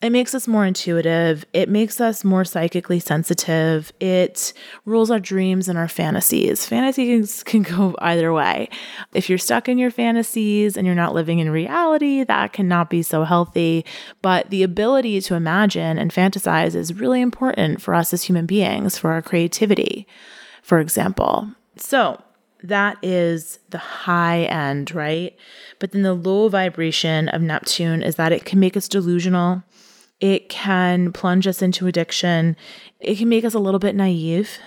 it 0.01 0.11
makes 0.11 0.33
us 0.33 0.47
more 0.47 0.65
intuitive. 0.65 1.45
It 1.53 1.69
makes 1.69 2.01
us 2.01 2.23
more 2.23 2.43
psychically 2.43 2.99
sensitive. 2.99 3.93
It 3.99 4.51
rules 4.83 5.11
our 5.11 5.19
dreams 5.19 5.69
and 5.69 5.77
our 5.77 5.87
fantasies. 5.87 6.65
Fantasies 6.65 7.43
can 7.45 7.61
go 7.61 7.95
either 7.99 8.33
way. 8.33 8.69
If 9.13 9.29
you're 9.29 9.37
stuck 9.37 9.69
in 9.69 9.77
your 9.77 9.91
fantasies 9.91 10.75
and 10.75 10.87
you're 10.87 10.95
not 10.95 11.13
living 11.13 11.39
in 11.39 11.51
reality, 11.51 12.23
that 12.23 12.53
cannot 12.53 12.89
be 12.89 13.03
so 13.03 13.23
healthy. 13.23 13.85
But 14.23 14.49
the 14.49 14.63
ability 14.63 15.21
to 15.21 15.35
imagine 15.35 15.99
and 15.99 16.11
fantasize 16.11 16.73
is 16.73 16.95
really 16.95 17.21
important 17.21 17.81
for 17.81 17.93
us 17.93 18.11
as 18.11 18.23
human 18.23 18.47
beings, 18.47 18.97
for 18.97 19.11
our 19.11 19.21
creativity, 19.21 20.07
for 20.63 20.79
example. 20.79 21.51
So, 21.77 22.21
that 22.63 22.97
is 23.01 23.59
the 23.69 23.79
high 23.79 24.43
end, 24.43 24.93
right? 24.93 25.35
But 25.79 25.91
then 25.91 26.03
the 26.03 26.13
low 26.13 26.47
vibration 26.47 27.27
of 27.29 27.41
Neptune 27.41 28.03
is 28.03 28.15
that 28.15 28.31
it 28.31 28.45
can 28.45 28.59
make 28.59 28.77
us 28.77 28.87
delusional 28.87 29.63
it 30.21 30.49
can 30.49 31.11
plunge 31.11 31.47
us 31.47 31.63
into 31.63 31.87
addiction. 31.87 32.55
It 32.99 33.17
can 33.17 33.27
make 33.27 33.43
us 33.43 33.55
a 33.55 33.59
little 33.59 33.79
bit 33.79 33.95
naive. 33.95 34.59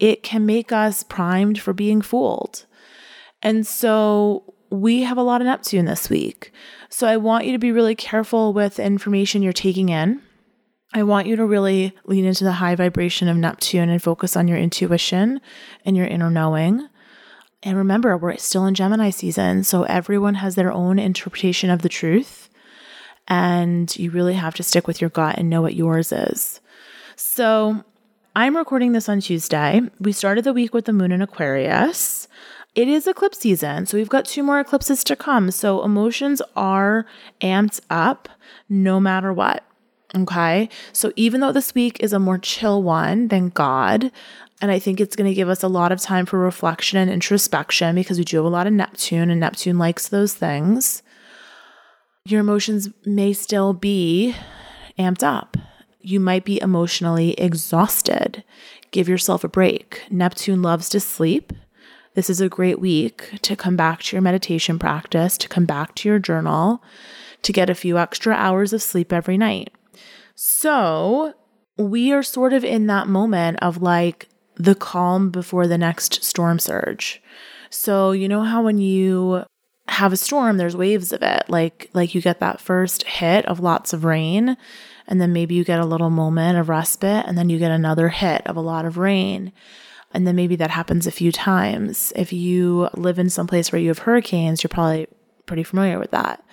It 0.00 0.22
can 0.22 0.46
make 0.46 0.72
us 0.72 1.02
primed 1.04 1.60
for 1.60 1.74
being 1.74 2.00
fooled. 2.00 2.64
And 3.42 3.66
so 3.66 4.54
we 4.70 5.02
have 5.02 5.18
a 5.18 5.22
lot 5.22 5.42
of 5.42 5.46
Neptune 5.46 5.84
this 5.84 6.08
week. 6.08 6.50
So 6.88 7.06
I 7.06 7.18
want 7.18 7.44
you 7.44 7.52
to 7.52 7.58
be 7.58 7.72
really 7.72 7.94
careful 7.94 8.54
with 8.54 8.78
information 8.78 9.42
you're 9.42 9.52
taking 9.52 9.90
in. 9.90 10.22
I 10.94 11.02
want 11.02 11.26
you 11.26 11.36
to 11.36 11.44
really 11.44 11.92
lean 12.04 12.24
into 12.24 12.44
the 12.44 12.52
high 12.52 12.74
vibration 12.74 13.28
of 13.28 13.36
Neptune 13.36 13.90
and 13.90 14.02
focus 14.02 14.36
on 14.36 14.48
your 14.48 14.58
intuition 14.58 15.40
and 15.84 15.96
your 15.96 16.06
inner 16.06 16.30
knowing. 16.30 16.88
And 17.62 17.76
remember, 17.76 18.16
we're 18.16 18.36
still 18.38 18.66
in 18.66 18.74
Gemini 18.74 19.10
season, 19.10 19.62
so 19.64 19.84
everyone 19.84 20.34
has 20.34 20.54
their 20.54 20.72
own 20.72 20.98
interpretation 20.98 21.70
of 21.70 21.82
the 21.82 21.88
truth 21.88 22.41
and 23.28 23.96
you 23.98 24.10
really 24.10 24.34
have 24.34 24.54
to 24.54 24.62
stick 24.62 24.86
with 24.86 25.00
your 25.00 25.10
gut 25.10 25.38
and 25.38 25.48
know 25.50 25.62
what 25.62 25.74
yours 25.74 26.12
is. 26.12 26.60
So, 27.16 27.84
I'm 28.34 28.56
recording 28.56 28.92
this 28.92 29.10
on 29.10 29.20
Tuesday. 29.20 29.82
We 30.00 30.12
started 30.12 30.44
the 30.44 30.54
week 30.54 30.72
with 30.72 30.86
the 30.86 30.92
moon 30.92 31.12
in 31.12 31.20
Aquarius. 31.20 32.28
It 32.74 32.88
is 32.88 33.06
eclipse 33.06 33.38
season, 33.40 33.84
so 33.84 33.98
we've 33.98 34.08
got 34.08 34.24
two 34.24 34.42
more 34.42 34.58
eclipses 34.58 35.04
to 35.04 35.16
come. 35.16 35.50
So, 35.50 35.84
emotions 35.84 36.40
are 36.56 37.06
amped 37.42 37.80
up 37.90 38.30
no 38.68 38.98
matter 38.98 39.32
what. 39.32 39.64
Okay. 40.14 40.68
So, 40.92 41.12
even 41.16 41.40
though 41.40 41.52
this 41.52 41.74
week 41.74 41.98
is 42.00 42.14
a 42.14 42.18
more 42.18 42.38
chill 42.38 42.82
one 42.82 43.28
than 43.28 43.50
God, 43.50 44.10
and 44.62 44.70
I 44.70 44.78
think 44.78 45.00
it's 45.00 45.16
going 45.16 45.28
to 45.28 45.34
give 45.34 45.48
us 45.50 45.62
a 45.62 45.68
lot 45.68 45.92
of 45.92 46.00
time 46.00 46.24
for 46.24 46.38
reflection 46.38 46.98
and 46.98 47.10
introspection 47.10 47.94
because 47.94 48.16
we 48.16 48.24
do 48.24 48.38
have 48.38 48.46
a 48.46 48.48
lot 48.48 48.66
of 48.66 48.72
Neptune, 48.72 49.30
and 49.30 49.40
Neptune 49.40 49.78
likes 49.78 50.08
those 50.08 50.32
things 50.32 51.02
your 52.24 52.40
emotions 52.40 52.88
may 53.04 53.32
still 53.32 53.72
be 53.72 54.34
amped 54.98 55.22
up. 55.22 55.56
You 56.00 56.20
might 56.20 56.44
be 56.44 56.60
emotionally 56.60 57.32
exhausted. 57.34 58.44
Give 58.90 59.08
yourself 59.08 59.44
a 59.44 59.48
break. 59.48 60.02
Neptune 60.10 60.62
loves 60.62 60.88
to 60.90 61.00
sleep. 61.00 61.52
This 62.14 62.28
is 62.28 62.40
a 62.40 62.48
great 62.48 62.78
week 62.78 63.40
to 63.42 63.56
come 63.56 63.76
back 63.76 64.02
to 64.02 64.16
your 64.16 64.22
meditation 64.22 64.78
practice, 64.78 65.38
to 65.38 65.48
come 65.48 65.64
back 65.64 65.94
to 65.96 66.08
your 66.08 66.18
journal, 66.18 66.82
to 67.42 67.52
get 67.52 67.70
a 67.70 67.74
few 67.74 67.98
extra 67.98 68.34
hours 68.34 68.72
of 68.72 68.82
sleep 68.82 69.12
every 69.12 69.38
night. 69.38 69.70
So, 70.34 71.34
we 71.78 72.12
are 72.12 72.22
sort 72.22 72.52
of 72.52 72.64
in 72.64 72.86
that 72.88 73.08
moment 73.08 73.58
of 73.62 73.80
like 73.80 74.28
the 74.56 74.74
calm 74.74 75.30
before 75.30 75.66
the 75.66 75.78
next 75.78 76.22
storm 76.22 76.58
surge. 76.58 77.22
So, 77.70 78.12
you 78.12 78.28
know 78.28 78.42
how 78.42 78.62
when 78.62 78.78
you 78.78 79.44
have 79.92 80.12
a 80.12 80.16
storm, 80.16 80.56
there's 80.56 80.76
waves 80.76 81.12
of 81.12 81.22
it. 81.22 81.44
Like 81.48 81.90
like 81.92 82.14
you 82.14 82.20
get 82.20 82.40
that 82.40 82.60
first 82.60 83.02
hit 83.04 83.44
of 83.46 83.60
lots 83.60 83.92
of 83.92 84.04
rain 84.04 84.56
and 85.06 85.20
then 85.20 85.32
maybe 85.32 85.54
you 85.54 85.64
get 85.64 85.80
a 85.80 85.86
little 85.86 86.10
moment 86.10 86.58
of 86.58 86.68
respite 86.68 87.26
and 87.26 87.36
then 87.36 87.50
you 87.50 87.58
get 87.58 87.70
another 87.70 88.08
hit 88.08 88.46
of 88.46 88.56
a 88.56 88.60
lot 88.60 88.84
of 88.84 88.96
rain. 88.96 89.52
And 90.14 90.26
then 90.26 90.36
maybe 90.36 90.56
that 90.56 90.70
happens 90.70 91.06
a 91.06 91.10
few 91.10 91.32
times. 91.32 92.12
If 92.16 92.32
you 92.32 92.88
live 92.94 93.18
in 93.18 93.30
some 93.30 93.46
place 93.46 93.72
where 93.72 93.80
you 93.80 93.88
have 93.88 94.00
hurricanes, 94.00 94.62
you're 94.62 94.68
probably 94.68 95.06
pretty 95.46 95.62
familiar 95.62 95.98
with 95.98 96.10
that. 96.10 96.44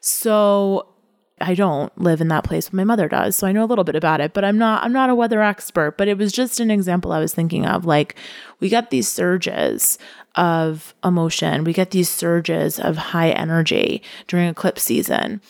So 0.00 0.91
I 1.40 1.54
don't 1.54 1.96
live 1.98 2.20
in 2.20 2.28
that 2.28 2.44
place, 2.44 2.68
but 2.68 2.76
my 2.76 2.84
mother 2.84 3.08
does. 3.08 3.34
So 3.34 3.46
I 3.46 3.52
know 3.52 3.64
a 3.64 3.66
little 3.66 3.84
bit 3.84 3.96
about 3.96 4.20
it, 4.20 4.32
but 4.32 4.44
I'm 4.44 4.58
not 4.58 4.84
I'm 4.84 4.92
not 4.92 5.10
a 5.10 5.14
weather 5.14 5.42
expert, 5.42 5.98
but 5.98 6.08
it 6.08 6.18
was 6.18 6.32
just 6.32 6.60
an 6.60 6.70
example 6.70 7.12
I 7.12 7.18
was 7.18 7.34
thinking 7.34 7.66
of. 7.66 7.84
Like 7.84 8.14
we 8.60 8.68
get 8.68 8.90
these 8.90 9.08
surges 9.08 9.98
of 10.36 10.94
emotion. 11.04 11.64
We 11.64 11.72
get 11.72 11.90
these 11.90 12.08
surges 12.08 12.78
of 12.78 12.96
high 12.96 13.30
energy 13.30 14.02
during 14.28 14.48
eclipse 14.48 14.82
season. 14.82 15.40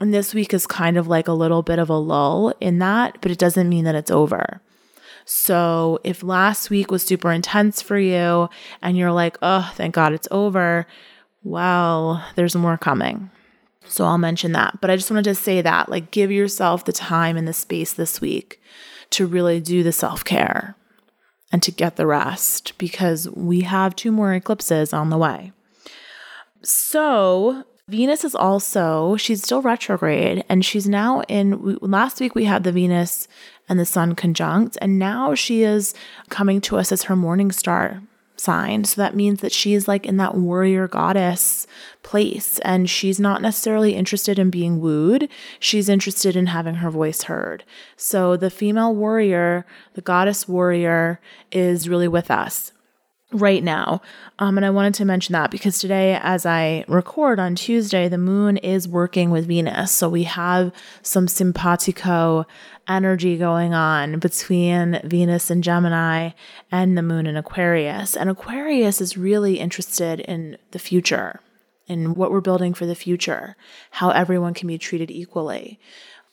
And 0.00 0.12
this 0.12 0.34
week 0.34 0.52
is 0.52 0.66
kind 0.66 0.96
of 0.96 1.06
like 1.06 1.28
a 1.28 1.32
little 1.32 1.62
bit 1.62 1.78
of 1.78 1.88
a 1.88 1.96
lull 1.96 2.52
in 2.60 2.78
that, 2.80 3.18
but 3.20 3.30
it 3.30 3.38
doesn't 3.38 3.68
mean 3.68 3.84
that 3.84 3.94
it's 3.94 4.10
over. 4.10 4.60
So 5.24 6.00
if 6.04 6.22
last 6.22 6.68
week 6.68 6.90
was 6.90 7.04
super 7.04 7.30
intense 7.30 7.80
for 7.80 7.98
you 7.98 8.48
and 8.82 8.96
you're 8.96 9.12
like, 9.12 9.38
oh, 9.40 9.72
thank 9.76 9.94
God 9.94 10.12
it's 10.12 10.28
over, 10.30 10.86
well, 11.42 12.24
there's 12.34 12.56
more 12.56 12.76
coming. 12.76 13.30
So 13.86 14.04
I'll 14.04 14.18
mention 14.18 14.52
that. 14.52 14.80
But 14.80 14.90
I 14.90 14.96
just 14.96 15.10
wanted 15.10 15.24
to 15.24 15.34
say 15.34 15.62
that, 15.62 15.88
like, 15.88 16.10
give 16.10 16.30
yourself 16.30 16.84
the 16.84 16.92
time 16.92 17.36
and 17.36 17.46
the 17.46 17.52
space 17.52 17.92
this 17.92 18.20
week 18.20 18.60
to 19.10 19.26
really 19.26 19.60
do 19.60 19.82
the 19.82 19.92
self 19.92 20.24
care 20.24 20.76
and 21.52 21.62
to 21.62 21.70
get 21.70 21.96
the 21.96 22.06
rest 22.06 22.76
because 22.78 23.28
we 23.30 23.60
have 23.60 23.94
two 23.94 24.10
more 24.10 24.34
eclipses 24.34 24.92
on 24.92 25.10
the 25.10 25.18
way. 25.18 25.52
So, 26.62 27.64
Venus 27.86 28.24
is 28.24 28.34
also, 28.34 29.16
she's 29.16 29.42
still 29.42 29.60
retrograde 29.60 30.42
and 30.48 30.64
she's 30.64 30.88
now 30.88 31.20
in. 31.22 31.76
Last 31.82 32.18
week 32.18 32.34
we 32.34 32.46
had 32.46 32.64
the 32.64 32.72
Venus 32.72 33.28
and 33.68 33.78
the 33.78 33.84
Sun 33.84 34.14
conjunct, 34.14 34.76
and 34.80 34.98
now 34.98 35.34
she 35.34 35.62
is 35.62 35.94
coming 36.30 36.60
to 36.62 36.76
us 36.76 36.92
as 36.92 37.04
her 37.04 37.16
morning 37.16 37.52
star 37.52 38.02
sign. 38.36 38.84
So 38.84 39.00
that 39.00 39.14
means 39.14 39.40
that 39.40 39.52
she 39.52 39.74
is 39.74 39.88
like 39.88 40.06
in 40.06 40.16
that 40.18 40.34
warrior 40.34 40.88
goddess 40.88 41.66
place 42.02 42.58
and 42.60 42.90
she's 42.90 43.18
not 43.18 43.42
necessarily 43.42 43.94
interested 43.94 44.38
in 44.38 44.50
being 44.50 44.80
wooed. 44.80 45.28
She's 45.58 45.88
interested 45.88 46.36
in 46.36 46.46
having 46.46 46.76
her 46.76 46.90
voice 46.90 47.22
heard. 47.22 47.64
So 47.96 48.36
the 48.36 48.50
female 48.50 48.94
warrior, 48.94 49.64
the 49.94 50.02
goddess 50.02 50.46
warrior 50.48 51.20
is 51.50 51.88
really 51.88 52.08
with 52.08 52.30
us. 52.30 52.72
Right 53.32 53.64
now. 53.64 54.00
Um, 54.38 54.56
and 54.56 54.64
I 54.64 54.70
wanted 54.70 54.94
to 54.94 55.04
mention 55.04 55.32
that 55.32 55.50
because 55.50 55.78
today, 55.78 56.18
as 56.22 56.46
I 56.46 56.84
record 56.88 57.38
on 57.38 57.54
Tuesday, 57.54 58.08
the 58.08 58.18
moon 58.18 58.56
is 58.58 58.86
working 58.86 59.30
with 59.30 59.46
Venus. 59.46 59.90
So 59.92 60.08
we 60.08 60.24
have 60.24 60.72
some 61.02 61.26
simpatico 61.26 62.46
energy 62.86 63.36
going 63.36 63.74
on 63.74 64.18
between 64.18 65.00
Venus 65.04 65.50
and 65.50 65.64
Gemini 65.64 66.30
and 66.70 66.96
the 66.96 67.02
moon 67.02 67.26
in 67.26 67.36
Aquarius. 67.36 68.16
And 68.16 68.30
Aquarius 68.30 69.00
is 69.00 69.16
really 69.16 69.58
interested 69.58 70.20
in 70.20 70.58
the 70.70 70.78
future, 70.78 71.40
in 71.86 72.14
what 72.14 72.30
we're 72.30 72.40
building 72.40 72.74
for 72.74 72.86
the 72.86 72.94
future, 72.94 73.56
how 73.92 74.10
everyone 74.10 74.54
can 74.54 74.68
be 74.68 74.78
treated 74.78 75.10
equally. 75.10 75.80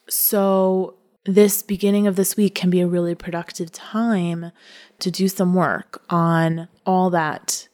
So 0.08 0.94
this 1.24 1.62
beginning 1.62 2.06
of 2.06 2.16
this 2.16 2.36
week 2.36 2.54
can 2.54 2.68
be 2.68 2.80
a 2.80 2.86
really 2.86 3.14
productive 3.14 3.70
time 3.70 4.50
to 4.98 5.10
do 5.10 5.28
some 5.28 5.54
work 5.54 6.02
on 6.10 6.68
all 6.86 7.10
that 7.10 7.68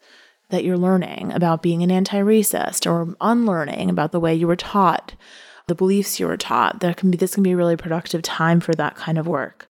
that 0.50 0.64
you're 0.64 0.78
learning 0.78 1.30
about 1.32 1.62
being 1.62 1.82
an 1.82 1.90
anti-racist 1.90 2.90
or 2.90 3.14
unlearning 3.20 3.90
about 3.90 4.12
the 4.12 4.20
way 4.20 4.34
you 4.34 4.46
were 4.46 4.56
taught, 4.56 5.14
the 5.66 5.74
beliefs 5.74 6.18
you 6.18 6.26
were 6.26 6.38
taught. 6.38 6.80
There 6.80 6.94
can 6.94 7.10
be 7.10 7.18
this 7.18 7.34
can 7.34 7.42
be 7.42 7.52
a 7.52 7.56
really 7.56 7.76
productive 7.76 8.22
time 8.22 8.60
for 8.60 8.74
that 8.74 8.96
kind 8.96 9.18
of 9.18 9.26
work. 9.26 9.68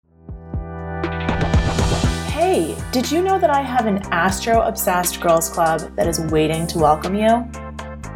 Hey, 2.31 2.77
did 2.93 3.11
you 3.11 3.23
know 3.23 3.39
that 3.39 3.51
I 3.51 3.63
have 3.63 3.87
an 3.87 3.99
astro 4.13 4.61
obsessed 4.61 5.21
girls 5.21 5.49
club 5.49 5.81
that 5.97 6.07
is 6.07 6.21
waiting 6.21 6.67
to 6.69 6.79
welcome 6.79 7.15
you? 7.15 7.45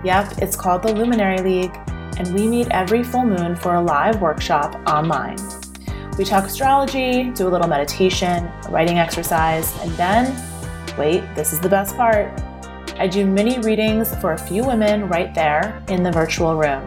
Yep, 0.05 0.39
it's 0.39 0.57
called 0.57 0.83
the 0.83 0.95
Luminary 0.95 1.39
League 1.39 1.77
and 2.19 2.33
we 2.35 2.47
meet 2.47 2.69
every 2.71 3.03
full 3.03 3.25
moon 3.25 3.57
for 3.57 3.75
a 3.75 3.83
live 3.83 4.21
workshop 4.21 4.75
online. 4.89 5.37
We 6.19 6.25
talk 6.25 6.45
astrology, 6.45 7.31
do 7.31 7.49
a 7.49 7.51
little 7.51 7.69
meditation, 7.69 8.45
a 8.45 8.71
writing 8.71 8.99
exercise, 8.99 9.75
and 9.81 9.91
then, 9.93 10.27
wait, 10.97 11.23
this 11.35 11.53
is 11.53 11.61
the 11.61 11.69
best 11.69 11.97
part. 11.97 12.41
I 12.99 13.07
do 13.07 13.27
mini 13.27 13.59
readings 13.59 14.15
for 14.17 14.33
a 14.33 14.39
few 14.39 14.65
women 14.65 15.09
right 15.09 15.35
there 15.35 15.83
in 15.89 16.03
the 16.03 16.13
virtual 16.13 16.57
room. 16.57 16.85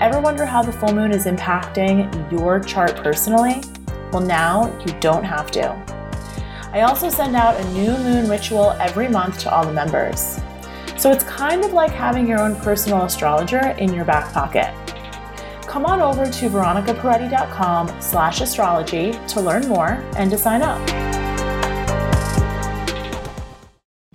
Ever 0.00 0.20
wonder 0.20 0.44
how 0.44 0.62
the 0.62 0.72
full 0.72 0.92
moon 0.92 1.12
is 1.12 1.26
impacting 1.26 2.30
your 2.30 2.60
chart 2.60 2.96
personally? 2.96 3.62
Well, 4.12 4.22
now 4.22 4.76
you 4.80 4.92
don't 5.00 5.24
have 5.24 5.50
to. 5.52 5.70
I 6.72 6.82
also 6.82 7.08
send 7.08 7.36
out 7.36 7.60
a 7.60 7.64
new 7.72 7.96
moon 7.98 8.28
ritual 8.28 8.70
every 8.80 9.08
month 9.08 9.38
to 9.40 9.54
all 9.54 9.64
the 9.64 9.72
members. 9.72 10.40
So 10.96 11.10
it's 11.10 11.24
kind 11.24 11.64
of 11.64 11.72
like 11.72 11.90
having 11.90 12.26
your 12.26 12.40
own 12.40 12.56
personal 12.56 13.02
astrologer 13.02 13.70
in 13.78 13.92
your 13.92 14.04
back 14.04 14.32
pocket. 14.32 14.72
Come 15.66 15.86
on 15.86 16.00
over 16.00 16.26
to 16.26 16.48
veronicaperetti.com 16.48 18.00
slash 18.00 18.40
astrology 18.40 19.18
to 19.28 19.40
learn 19.40 19.66
more 19.68 20.04
and 20.16 20.30
to 20.30 20.38
sign 20.38 20.62
up. 20.62 21.21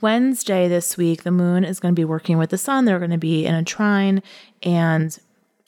Wednesday 0.02 0.68
this 0.68 0.98
week, 0.98 1.24
the 1.24 1.32
moon 1.32 1.64
is 1.64 1.80
going 1.80 1.94
to 1.94 2.00
be 2.00 2.06
working 2.06 2.38
with 2.38 2.52
the 2.52 2.58
sun. 2.58 2.86
They're 2.86 3.00
going 3.00 3.12
to 3.12 3.18
be 3.18 3.46
in 3.46 3.56
a 3.56 3.64
trine, 3.64 4.22
and 4.64 5.18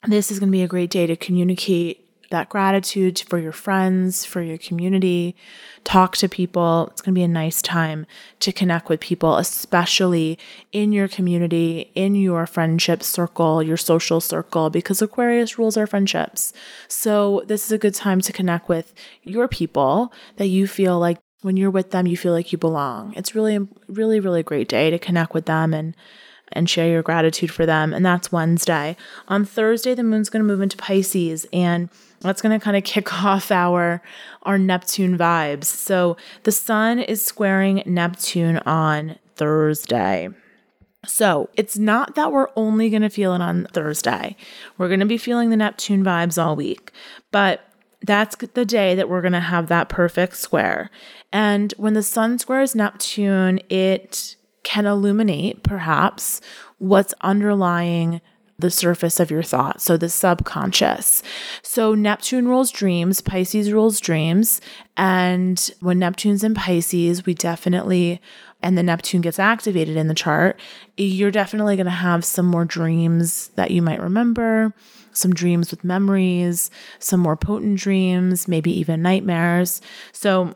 this 0.06 0.30
is 0.30 0.38
going 0.38 0.48
to 0.48 0.56
be 0.56 0.62
a 0.62 0.68
great 0.68 0.90
day 0.90 1.06
to 1.06 1.16
communicate 1.16 2.06
that 2.30 2.48
gratitude 2.48 3.18
for 3.28 3.38
your 3.38 3.52
friends, 3.52 4.24
for 4.24 4.40
your 4.40 4.56
community. 4.56 5.34
Talk 5.82 6.16
to 6.18 6.28
people. 6.28 6.88
It's 6.92 7.02
going 7.02 7.12
to 7.12 7.18
be 7.18 7.24
a 7.24 7.28
nice 7.28 7.60
time 7.60 8.06
to 8.38 8.52
connect 8.52 8.88
with 8.88 9.00
people, 9.00 9.36
especially 9.36 10.38
in 10.70 10.92
your 10.92 11.08
community, 11.08 11.90
in 11.96 12.14
your 12.14 12.46
friendship 12.46 13.02
circle, 13.02 13.62
your 13.62 13.76
social 13.76 14.20
circle, 14.20 14.70
because 14.70 15.02
Aquarius 15.02 15.58
rules 15.58 15.76
our 15.76 15.88
friendships. 15.88 16.52
So, 16.86 17.42
this 17.46 17.64
is 17.64 17.72
a 17.72 17.78
good 17.78 17.94
time 17.94 18.20
to 18.20 18.32
connect 18.32 18.68
with 18.68 18.94
your 19.24 19.48
people 19.48 20.12
that 20.36 20.46
you 20.46 20.68
feel 20.68 20.98
like 21.00 21.18
when 21.42 21.56
you're 21.56 21.70
with 21.70 21.90
them, 21.90 22.06
you 22.06 22.16
feel 22.16 22.32
like 22.32 22.52
you 22.52 22.58
belong. 22.58 23.14
It's 23.16 23.34
really, 23.34 23.66
really, 23.88 24.20
really 24.20 24.42
great 24.42 24.68
day 24.68 24.90
to 24.90 24.98
connect 24.98 25.34
with 25.34 25.46
them 25.46 25.74
and 25.74 25.96
and 26.52 26.68
share 26.68 26.88
your 26.88 27.02
gratitude 27.02 27.50
for 27.50 27.64
them. 27.64 27.92
And 27.92 28.04
that's 28.04 28.32
Wednesday. 28.32 28.96
On 29.28 29.44
Thursday, 29.44 29.94
the 29.94 30.02
moon's 30.02 30.28
going 30.28 30.42
to 30.42 30.46
move 30.46 30.60
into 30.60 30.76
Pisces 30.76 31.46
and 31.52 31.88
that's 32.20 32.42
going 32.42 32.58
to 32.58 32.62
kind 32.62 32.76
of 32.76 32.84
kick 32.84 33.12
off 33.24 33.50
our 33.50 34.02
our 34.42 34.58
Neptune 34.58 35.16
vibes. 35.16 35.64
So 35.64 36.16
the 36.42 36.52
sun 36.52 36.98
is 36.98 37.24
squaring 37.24 37.82
Neptune 37.86 38.58
on 38.58 39.16
Thursday. 39.36 40.28
So 41.06 41.48
it's 41.56 41.78
not 41.78 42.14
that 42.14 42.30
we're 42.30 42.48
only 42.56 42.90
going 42.90 43.02
to 43.02 43.08
feel 43.08 43.34
it 43.34 43.40
on 43.40 43.66
Thursday. 43.72 44.36
We're 44.76 44.88
going 44.88 45.00
to 45.00 45.06
be 45.06 45.16
feeling 45.16 45.48
the 45.48 45.56
Neptune 45.56 46.04
vibes 46.04 46.42
all 46.42 46.56
week, 46.56 46.92
but 47.30 47.64
that's 48.02 48.36
the 48.36 48.64
day 48.64 48.94
that 48.94 49.08
we're 49.08 49.20
going 49.20 49.32
to 49.32 49.40
have 49.40 49.68
that 49.68 49.88
perfect 49.88 50.36
square. 50.36 50.90
And 51.32 51.72
when 51.76 51.94
the 51.94 52.02
sun 52.02 52.38
squares 52.38 52.74
Neptune, 52.74 53.60
it 53.68 54.36
can 54.62 54.86
illuminate 54.86 55.62
perhaps 55.62 56.40
what's 56.78 57.14
underlying 57.20 58.20
the 58.58 58.70
surface 58.70 59.18
of 59.18 59.30
your 59.30 59.42
thought, 59.42 59.80
so 59.80 59.96
the 59.96 60.08
subconscious. 60.08 61.22
So 61.62 61.94
Neptune 61.94 62.46
rules 62.46 62.70
dreams, 62.70 63.22
Pisces 63.22 63.72
rules 63.72 64.00
dreams. 64.00 64.60
And 64.96 65.70
when 65.80 65.98
Neptune's 65.98 66.44
in 66.44 66.54
Pisces, 66.54 67.24
we 67.24 67.32
definitely, 67.34 68.20
and 68.62 68.76
the 68.76 68.82
Neptune 68.82 69.22
gets 69.22 69.38
activated 69.38 69.96
in 69.96 70.08
the 70.08 70.14
chart, 70.14 70.60
you're 70.96 71.30
definitely 71.30 71.76
going 71.76 71.86
to 71.86 71.90
have 71.90 72.24
some 72.24 72.46
more 72.46 72.66
dreams 72.66 73.48
that 73.56 73.70
you 73.70 73.80
might 73.80 74.00
remember, 74.00 74.74
some 75.12 75.32
dreams 75.32 75.70
with 75.70 75.84
memories, 75.84 76.70
some 76.98 77.20
more 77.20 77.36
potent 77.36 77.78
dreams, 77.78 78.48
maybe 78.48 78.70
even 78.78 79.02
nightmares. 79.02 79.80
So 80.12 80.54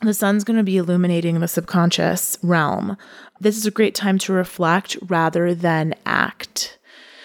the 0.00 0.14
sun's 0.14 0.44
going 0.44 0.56
to 0.56 0.64
be 0.64 0.76
illuminating 0.76 1.38
the 1.40 1.48
subconscious 1.48 2.36
realm. 2.42 2.96
This 3.40 3.56
is 3.56 3.66
a 3.66 3.70
great 3.70 3.94
time 3.94 4.18
to 4.18 4.32
reflect 4.32 4.96
rather 5.02 5.54
than 5.54 5.94
act. 6.04 6.78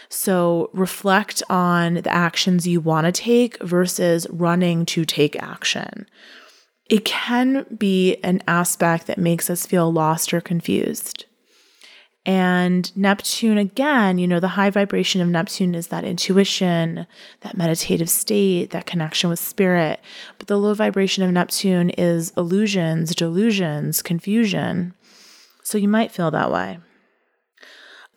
So 0.09 0.69
reflect 0.73 1.43
on 1.49 1.95
the 1.95 2.13
actions 2.13 2.67
you 2.67 2.79
want 2.79 3.05
to 3.05 3.11
take 3.11 3.61
versus 3.61 4.27
running 4.29 4.85
to 4.87 5.05
take 5.05 5.41
action. 5.41 6.07
It 6.89 7.03
can 7.03 7.65
be 7.77 8.15
an 8.23 8.41
aspect 8.47 9.07
that 9.07 9.17
makes 9.17 9.49
us 9.49 9.65
feel 9.65 9.91
lost 9.91 10.33
or 10.33 10.39
confused. 10.39 11.25
And 12.27 12.95
Neptune, 12.97 13.57
again, 13.57 14.17
you 14.17 14.27
know, 14.27 14.41
the 14.41 14.49
high 14.49 14.69
vibration 14.69 15.21
of 15.21 15.29
Neptune 15.29 15.73
is 15.73 15.87
that 15.87 16.03
intuition, 16.03 17.07
that 17.39 17.55
meditative 17.55 18.09
state, 18.09 18.71
that 18.71 18.85
connection 18.85 19.29
with 19.29 19.39
spirit. 19.39 20.01
But 20.37 20.47
the 20.47 20.57
low 20.57 20.73
vibration 20.73 21.23
of 21.23 21.31
Neptune 21.31 21.89
is 21.91 22.33
illusions, 22.35 23.15
delusions, 23.15 24.01
confusion. 24.01 24.93
So 25.63 25.77
you 25.77 25.87
might 25.87 26.11
feel 26.11 26.29
that 26.31 26.51
way. 26.51 26.79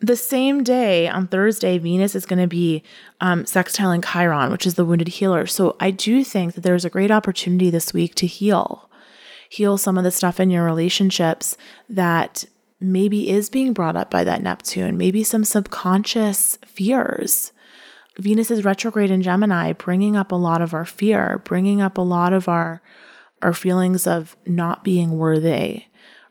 The 0.01 0.17
same 0.17 0.61
day 0.61 1.07
on 1.07 1.27
Thursday, 1.27 1.77
Venus 1.77 2.13
is 2.13 2.25
going 2.25 2.41
to 2.41 2.47
be 2.47 2.83
um, 3.21 3.45
sextiling 3.45 4.03
Chiron, 4.03 4.51
which 4.51 4.65
is 4.65 4.73
the 4.73 4.83
wounded 4.83 5.07
healer. 5.07 5.45
So 5.45 5.77
I 5.79 5.89
do 5.89 6.25
think 6.25 6.55
that 6.55 6.61
there's 6.61 6.83
a 6.83 6.89
great 6.89 7.11
opportunity 7.11 7.69
this 7.69 7.93
week 7.93 8.15
to 8.15 8.27
heal, 8.27 8.89
heal 9.49 9.77
some 9.77 9.97
of 9.97 10.03
the 10.03 10.11
stuff 10.11 10.39
in 10.39 10.49
your 10.49 10.65
relationships 10.65 11.55
that 11.87 12.43
maybe 12.81 13.29
is 13.29 13.49
being 13.49 13.73
brought 13.73 13.95
up 13.95 14.09
by 14.09 14.23
that 14.23 14.41
Neptune, 14.41 14.97
maybe 14.97 15.23
some 15.23 15.43
subconscious 15.43 16.57
fears. 16.65 17.51
Venus 18.17 18.51
is 18.51 18.65
retrograde 18.65 19.11
in 19.11 19.21
Gemini, 19.21 19.71
bringing 19.73 20.17
up 20.17 20.31
a 20.31 20.35
lot 20.35 20.61
of 20.61 20.73
our 20.73 20.85
fear, 20.85 21.41
bringing 21.45 21.81
up 21.81 21.97
a 21.97 22.01
lot 22.01 22.33
of 22.33 22.47
our 22.47 22.81
our 23.41 23.53
feelings 23.53 24.05
of 24.05 24.35
not 24.45 24.83
being 24.83 25.17
worthy, 25.17 25.85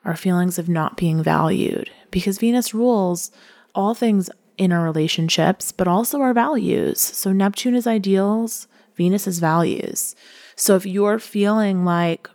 our 0.04 0.14
feelings 0.14 0.58
of 0.58 0.68
not 0.68 0.96
being 0.96 1.22
valued, 1.22 1.90
because 2.12 2.38
Venus 2.38 2.72
rules 2.72 3.32
all 3.74 3.94
things 3.94 4.30
in 4.56 4.70
our 4.70 4.84
relationships, 4.84 5.72
but 5.72 5.88
also 5.88 6.20
our 6.20 6.32
values. 6.32 7.00
So 7.00 7.32
Neptune 7.32 7.74
is 7.74 7.86
ideals, 7.86 8.68
Venus 8.94 9.26
is 9.26 9.40
values. 9.40 10.14
So 10.54 10.76
if 10.76 10.86
you're 10.86 11.18
feeling 11.18 11.84
like 11.84 12.28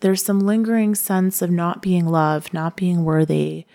there's 0.00 0.22
some 0.22 0.40
lingering 0.40 0.94
sense 0.94 1.42
of 1.42 1.50
not 1.50 1.82
being 1.82 2.06
loved, 2.06 2.52
not 2.52 2.76
being 2.76 3.04
worthy, 3.04 3.66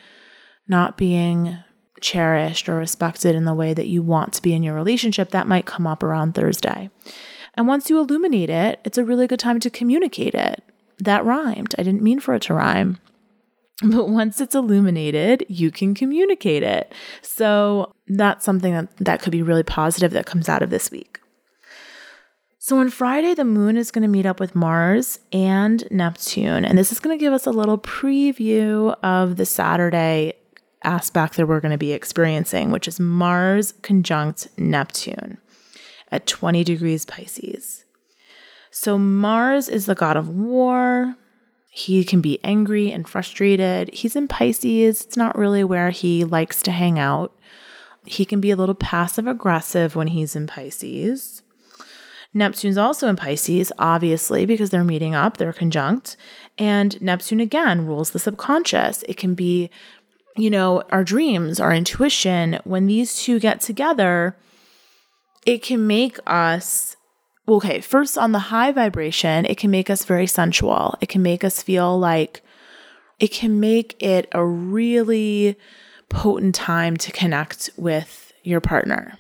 not 0.68 0.98
being 0.98 1.58
cherished 2.02 2.68
or 2.68 2.76
respected 2.76 3.36
in 3.36 3.46
the 3.46 3.54
way 3.54 3.74
that 3.74 3.88
you 3.88 4.02
want 4.02 4.34
to 4.34 4.42
be 4.42 4.54
in 4.54 4.64
your 4.64 4.76
relationship, 4.76 5.30
that 5.32 5.48
might 5.48 5.66
come 5.66 5.88
up 5.88 6.04
around 6.04 6.34
Thursday. 6.34 6.90
And 7.56 7.68
once 7.68 7.90
you 7.90 7.98
illuminate 7.98 8.50
it, 8.50 8.80
it's 8.84 8.98
a 8.98 9.06
really 9.06 9.28
good 9.28 9.40
time 9.40 9.60
to 9.62 9.70
communicate 9.70 10.36
it. 10.36 10.62
That 11.00 11.26
rhymed. 11.26 11.74
I 11.78 11.84
didn't 11.84 12.02
mean 12.02 12.20
for 12.20 12.36
it 12.36 12.44
to 12.44 12.54
rhyme. 12.54 13.00
But 13.84 14.08
once 14.08 14.40
it's 14.40 14.56
illuminated, 14.56 15.46
you 15.50 15.70
can 15.70 15.94
communicate 15.94 16.64
it. 16.64 16.94
So 17.22 17.94
that's 18.08 18.46
something 18.46 18.74
that, 18.74 18.98
that 18.98 19.22
could 19.22 19.32
be 19.32 19.42
really 19.42 19.64
positive 19.64 20.12
that 20.12 20.26
comes 20.26 20.48
out 20.48 20.62
of 20.62 20.70
this 20.70 20.92
week. 20.92 21.15
So 22.66 22.80
on 22.80 22.90
Friday, 22.90 23.36
the 23.36 23.46
moon 23.46 23.78
is 23.78 23.92
going 23.92 24.02
to 24.02 24.08
meet 24.08 24.26
up 24.26 24.40
with 24.40 24.56
Mars 24.56 25.20
and 25.32 25.88
Neptune. 25.92 26.66
And 26.66 26.80
this 26.80 26.92
is 26.92 27.00
going 27.00 27.16
to 27.16 27.24
give 27.24 27.32
us 27.32 27.46
a 27.46 27.52
little 27.52 27.78
preview 27.78 28.98
of 29.04 29.36
the 29.36 29.46
Saturday 29.46 30.34
aspect 30.84 31.36
that 31.36 31.46
we're 31.46 31.60
going 31.60 31.74
to 31.74 31.78
be 31.78 31.92
experiencing, 31.92 32.72
which 32.72 32.88
is 32.88 33.00
Mars 33.00 33.76
conjunct 33.84 34.48
Neptune 34.58 35.38
at 36.12 36.26
20 36.26 36.64
degrees 36.64 37.06
Pisces. 37.06 37.86
So 38.72 38.98
Mars 38.98 39.70
is 39.70 39.86
the 39.86 39.94
god 39.94 40.18
of 40.18 40.28
war, 40.28 41.18
He 41.70 42.04
can 42.04 42.20
be 42.20 42.40
angry 42.44 42.92
and 42.92 43.08
frustrated. 43.08 43.94
He's 43.94 44.16
in 44.16 44.28
Pisces. 44.28 45.04
It's 45.04 45.18
not 45.18 45.38
really 45.38 45.64
where 45.64 45.92
he 45.92 46.24
likes 46.24 46.64
to 46.64 46.72
hang 46.72 46.98
out. 46.98 47.32
He 48.08 48.26
can 48.26 48.42
be 48.42 48.50
a 48.50 48.56
little 48.56 48.74
passive 48.74 49.28
aggressive 49.28 49.96
when 49.96 50.08
he's 50.08 50.36
in 50.36 50.48
Pisces. 50.48 51.44
Neptune's 52.36 52.78
also 52.78 53.08
in 53.08 53.16
Pisces, 53.16 53.72
obviously, 53.80 54.46
because 54.46 54.70
they're 54.70 54.84
meeting 54.84 55.16
up, 55.16 55.38
they're 55.38 55.54
conjunct. 55.54 56.18
And 56.58 57.02
Neptune 57.02 57.40
again 57.40 57.86
rules 57.86 58.12
the 58.12 58.20
subconscious. 58.20 59.04
It 59.08 59.16
can 59.16 59.36
be, 59.36 59.70
you 60.36 60.50
know, 60.50 60.84
our 60.92 61.06
dreams, 61.06 61.62
our 61.62 61.74
intuition. 61.74 62.60
When 62.66 62.88
these 62.88 63.24
two 63.24 63.40
get 63.40 63.62
together, 63.62 64.36
it 65.46 65.64
can 65.64 65.88
make 65.88 66.20
us 66.28 66.98
okay, 67.48 67.80
first 67.80 68.18
on 68.18 68.32
the 68.32 68.40
high 68.40 68.72
vibration, 68.72 69.46
it 69.46 69.58
can 69.58 69.70
make 69.72 69.90
us 69.90 70.04
very 70.04 70.28
sensual. 70.28 70.96
It 71.00 71.10
can 71.10 71.22
make 71.22 71.44
us 71.44 71.62
feel 71.62 71.98
like 71.98 72.42
it 73.20 73.32
can 73.32 73.60
make 73.60 73.96
it 74.02 74.28
a 74.32 74.44
really 74.44 75.56
potent 76.10 76.56
time 76.56 76.98
to 76.98 77.12
connect 77.12 77.70
with 77.78 78.34
your 78.44 78.60
partner. 78.62 79.18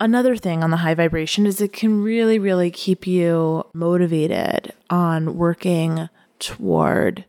Another 0.00 0.36
thing 0.36 0.62
on 0.62 0.70
the 0.70 0.76
high 0.78 0.94
vibration 0.94 1.44
is 1.44 1.60
it 1.60 1.72
can 1.72 2.02
really, 2.02 2.38
really 2.38 2.70
keep 2.70 3.06
you 3.06 3.64
motivated 3.74 4.72
on 4.88 5.36
working 5.36 6.08
toward 6.38 7.24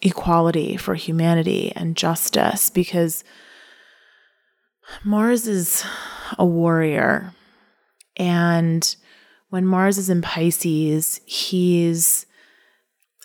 equality 0.00 0.76
for 0.76 0.94
humanity 0.94 1.72
and 1.74 1.96
justice 1.96 2.70
because 2.70 3.24
Mars 5.02 5.48
is 5.48 5.84
a 6.38 6.44
warrior. 6.44 7.34
And 8.16 8.94
when 9.48 9.66
Mars 9.66 9.98
is 9.98 10.08
in 10.08 10.22
Pisces, 10.22 11.20
he's 11.26 12.26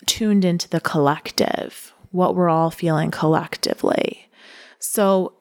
tuned 0.08 0.46
into 0.46 0.68
the 0.68 0.82
collective, 0.82 1.94
what 2.12 2.34
we're 2.34 2.50
all 2.50 2.72
feeling 2.72 3.12
collectively. 3.12 4.30
So 4.80 5.34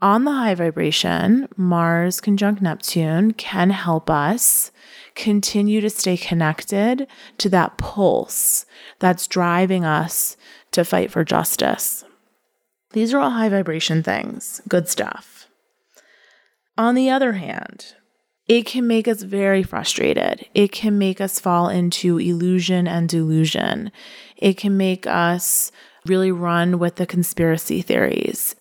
on 0.00 0.24
the 0.24 0.32
high 0.32 0.54
vibration, 0.54 1.48
Mars 1.56 2.20
conjunct 2.20 2.62
Neptune 2.62 3.32
can 3.32 3.70
help 3.70 4.08
us 4.08 4.70
continue 5.14 5.80
to 5.80 5.90
stay 5.90 6.16
connected 6.16 7.08
to 7.38 7.48
that 7.48 7.76
pulse 7.78 8.64
that's 9.00 9.26
driving 9.26 9.84
us 9.84 10.36
to 10.70 10.84
fight 10.84 11.10
for 11.10 11.24
justice. 11.24 12.04
These 12.92 13.12
are 13.12 13.18
all 13.18 13.30
high 13.30 13.48
vibration 13.48 14.02
things, 14.02 14.60
good 14.68 14.88
stuff. 14.88 15.48
On 16.76 16.94
the 16.94 17.10
other 17.10 17.32
hand, 17.32 17.94
it 18.46 18.64
can 18.64 18.86
make 18.86 19.08
us 19.08 19.22
very 19.22 19.62
frustrated. 19.62 20.46
It 20.54 20.72
can 20.72 20.96
make 20.96 21.20
us 21.20 21.40
fall 21.40 21.68
into 21.68 22.18
illusion 22.18 22.86
and 22.86 23.08
delusion. 23.08 23.90
It 24.36 24.56
can 24.56 24.76
make 24.76 25.06
us 25.06 25.70
really 26.06 26.32
run 26.32 26.78
with 26.78 26.96
the 26.96 27.06
conspiracy 27.06 27.82
theories 27.82 28.54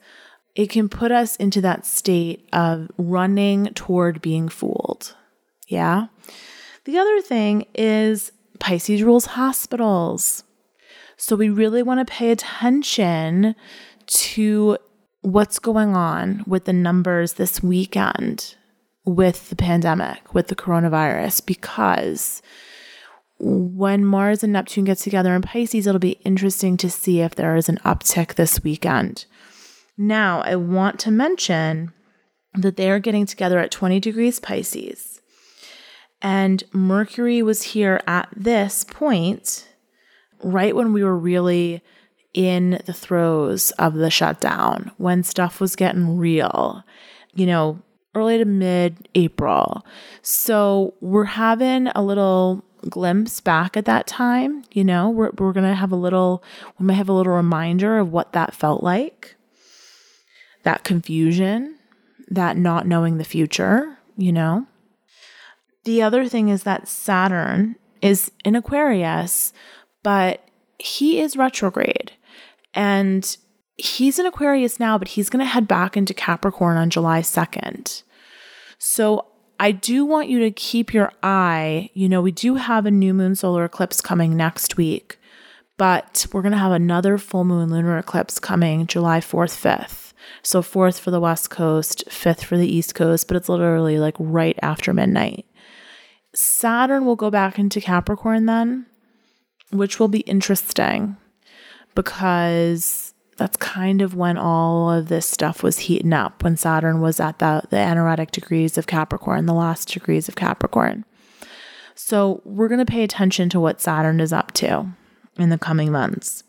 it 0.58 0.72
can 0.72 0.90
put 0.90 1.12
us 1.12 1.36
into 1.36 1.62
that 1.62 1.86
state 1.86 2.50
of 2.52 2.90
running 2.98 3.68
toward 3.76 4.22
being 4.22 4.50
fooled. 4.50 5.16
Yeah. 5.68 6.08
The 6.86 6.98
other 6.98 7.22
thing 7.22 7.68
is 7.76 8.32
Pisces 8.60 9.04
rules 9.04 9.28
hospitals. 9.28 10.44
So 11.16 11.36
we 11.36 11.50
really 11.50 11.84
want 11.84 12.06
to 12.06 12.12
pay 12.12 12.32
attention 12.32 13.56
to 14.08 14.78
what's 15.22 15.60
going 15.60 15.96
on 15.96 16.44
with 16.48 16.66
the 16.66 16.74
numbers 16.74 17.34
this 17.34 17.62
weekend 17.62 18.56
with 19.06 19.50
the 19.50 19.56
pandemic, 19.56 20.34
with 20.34 20.48
the 20.48 20.56
coronavirus, 20.56 21.46
because 21.46 22.42
when 23.40 24.04
Mars 24.04 24.44
and 24.44 24.54
Neptune 24.54 24.86
get 24.86 24.98
together 24.98 25.36
in 25.36 25.44
Pisces, 25.44 25.86
it'll 25.86 26.00
be 26.00 26.20
interesting 26.26 26.78
to 26.78 26.90
see 26.90 27.22
if 27.22 27.36
there 27.36 27.56
is 27.56 27.70
an 27.70 27.78
uptick 27.86 28.34
this 28.34 28.64
weekend. 28.64 29.26
Now, 29.98 30.42
I 30.42 30.56
want 30.56 31.00
to 31.02 31.12
mention 31.12 31.92
that 32.54 32.78
they 32.78 32.90
are 32.92 33.00
getting 33.00 33.26
together 33.26 33.60
at 33.60 33.72
20 33.72 34.00
degrees 34.00 34.40
Pisces. 34.40 35.22
And 36.22 36.64
Mercury 36.72 37.42
was 37.42 37.64
here 37.64 38.02
at 38.08 38.30
this 38.36 38.84
point, 38.84 39.68
right 40.44 40.76
when 40.76 40.94
we 40.94 41.04
were 41.04 41.18
really 41.18 41.82
in 42.34 42.82
the 42.86 42.94
throes 42.94 43.72
of 43.72 43.96
the 43.96 44.12
shutdown, 44.12 44.92
when 44.98 45.24
stuff 45.24 45.60
was 45.60 45.76
getting 45.76 46.18
real, 46.18 46.84
you 47.34 47.46
know, 47.46 47.82
early 48.14 48.38
to 48.38 48.46
mid 48.46 49.10
April. 49.16 49.86
So 50.22 50.94
we're 51.02 51.26
having 51.26 51.88
a 51.88 52.04
little 52.04 52.64
glimpse 52.90 53.40
back 53.40 53.76
at 53.76 53.86
that 53.86 54.08
time, 54.08 54.64
you 54.72 54.84
know, 54.84 55.10
we're, 55.10 55.32
we're 55.38 55.54
going 55.54 55.68
to 55.68 55.76
have 55.76 55.92
a 55.92 55.96
little, 55.96 56.44
we 56.80 56.86
might 56.86 56.94
have 56.94 57.10
a 57.10 57.14
little 57.14 57.34
reminder 57.34 57.98
of 57.98 58.12
what 58.12 58.34
that 58.34 58.54
felt 58.54 58.84
like 58.84 59.37
that 60.68 60.84
confusion, 60.84 61.78
that 62.30 62.58
not 62.58 62.86
knowing 62.86 63.18
the 63.18 63.24
future, 63.24 63.98
you 64.18 64.34
know? 64.34 64.68
The 65.86 66.02
other 66.02 66.28
thing 66.28 66.50
is 66.50 66.64
that 66.64 66.90
Saturn 66.90 67.78
is 68.02 68.32
in 68.44 68.54
Aquarius, 68.54 69.54
but 70.04 70.46
he 70.78 71.22
is 71.22 71.38
retrograde. 71.38 72.12
And 72.74 73.38
he's 73.78 74.20
in 74.20 74.26
Aquarius 74.26 74.78
now, 74.78 74.98
but 74.98 75.08
he's 75.08 75.30
going 75.30 75.40
to 75.40 75.50
head 75.50 75.70
back 75.70 75.96
into 75.96 76.14
Capricorn 76.14 76.76
on 76.76 76.90
July 76.90 77.22
2nd. 77.22 78.04
So 78.78 79.28
I 79.62 79.72
do 79.72 80.04
want 80.04 80.28
you 80.28 80.40
to 80.42 80.52
keep 80.52 80.94
your 80.94 81.14
eye. 81.24 81.92
You 81.94 82.10
know, 82.10 82.22
we 82.22 82.34
do 82.34 82.56
have 82.56 82.86
a 82.86 82.92
new 82.92 83.14
moon 83.14 83.36
solar 83.36 83.64
eclipse 83.64 84.02
coming 84.02 84.36
next 84.36 84.76
week, 84.76 85.18
but 85.78 86.28
we're 86.34 86.42
going 86.42 86.52
to 86.52 86.58
have 86.58 86.74
another 86.74 87.18
full 87.18 87.46
moon 87.46 87.70
lunar 87.70 87.98
eclipse 87.98 88.38
coming 88.38 88.86
July 88.86 89.22
4th, 89.22 89.56
5th. 89.56 90.07
So 90.44 90.62
fourth 90.62 91.00
for 91.00 91.12
the 91.12 91.20
West 91.20 91.50
Coast, 91.50 92.04
fifth 92.10 92.44
for 92.44 92.58
the 92.58 92.68
East 92.68 92.96
Coast, 92.96 93.28
but 93.28 93.38
it's 93.38 93.50
literally 93.50 94.00
like 94.00 94.16
right 94.20 94.58
after 94.62 94.94
midnight. 94.94 95.46
Saturn 96.34 97.06
will 97.06 97.16
go 97.16 97.32
back 97.32 97.58
into 97.58 97.82
Capricorn 97.82 98.46
then, 98.46 98.86
which 99.72 100.00
will 100.00 100.08
be 100.08 100.20
interesting 100.22 101.18
because 101.96 103.14
that's 103.38 103.58
kind 103.58 104.02
of 104.02 104.16
when 104.16 104.38
all 104.38 104.92
of 104.92 105.08
this 105.08 105.28
stuff 105.28 105.64
was 105.64 105.80
heating 105.80 106.14
up 106.14 106.44
when 106.44 106.58
Saturn 106.58 107.02
was 107.02 107.20
at 107.20 107.40
the, 107.40 107.64
the 107.70 107.78
anaretic 107.78 108.32
degrees 108.32 108.78
of 108.78 108.88
Capricorn, 108.88 109.46
the 109.46 109.54
last 109.54 109.92
degrees 109.92 110.28
of 110.28 110.36
Capricorn. 110.36 111.06
So 111.96 112.42
we're 112.46 112.68
going 112.68 112.86
to 112.86 112.92
pay 112.92 113.04
attention 113.04 113.50
to 113.50 113.60
what 113.60 113.82
Saturn 113.82 114.20
is 114.20 114.32
up 114.32 114.52
to 114.54 114.88
in 115.38 115.50
the 115.50 115.58
coming 115.58 115.92
months. 115.92 116.44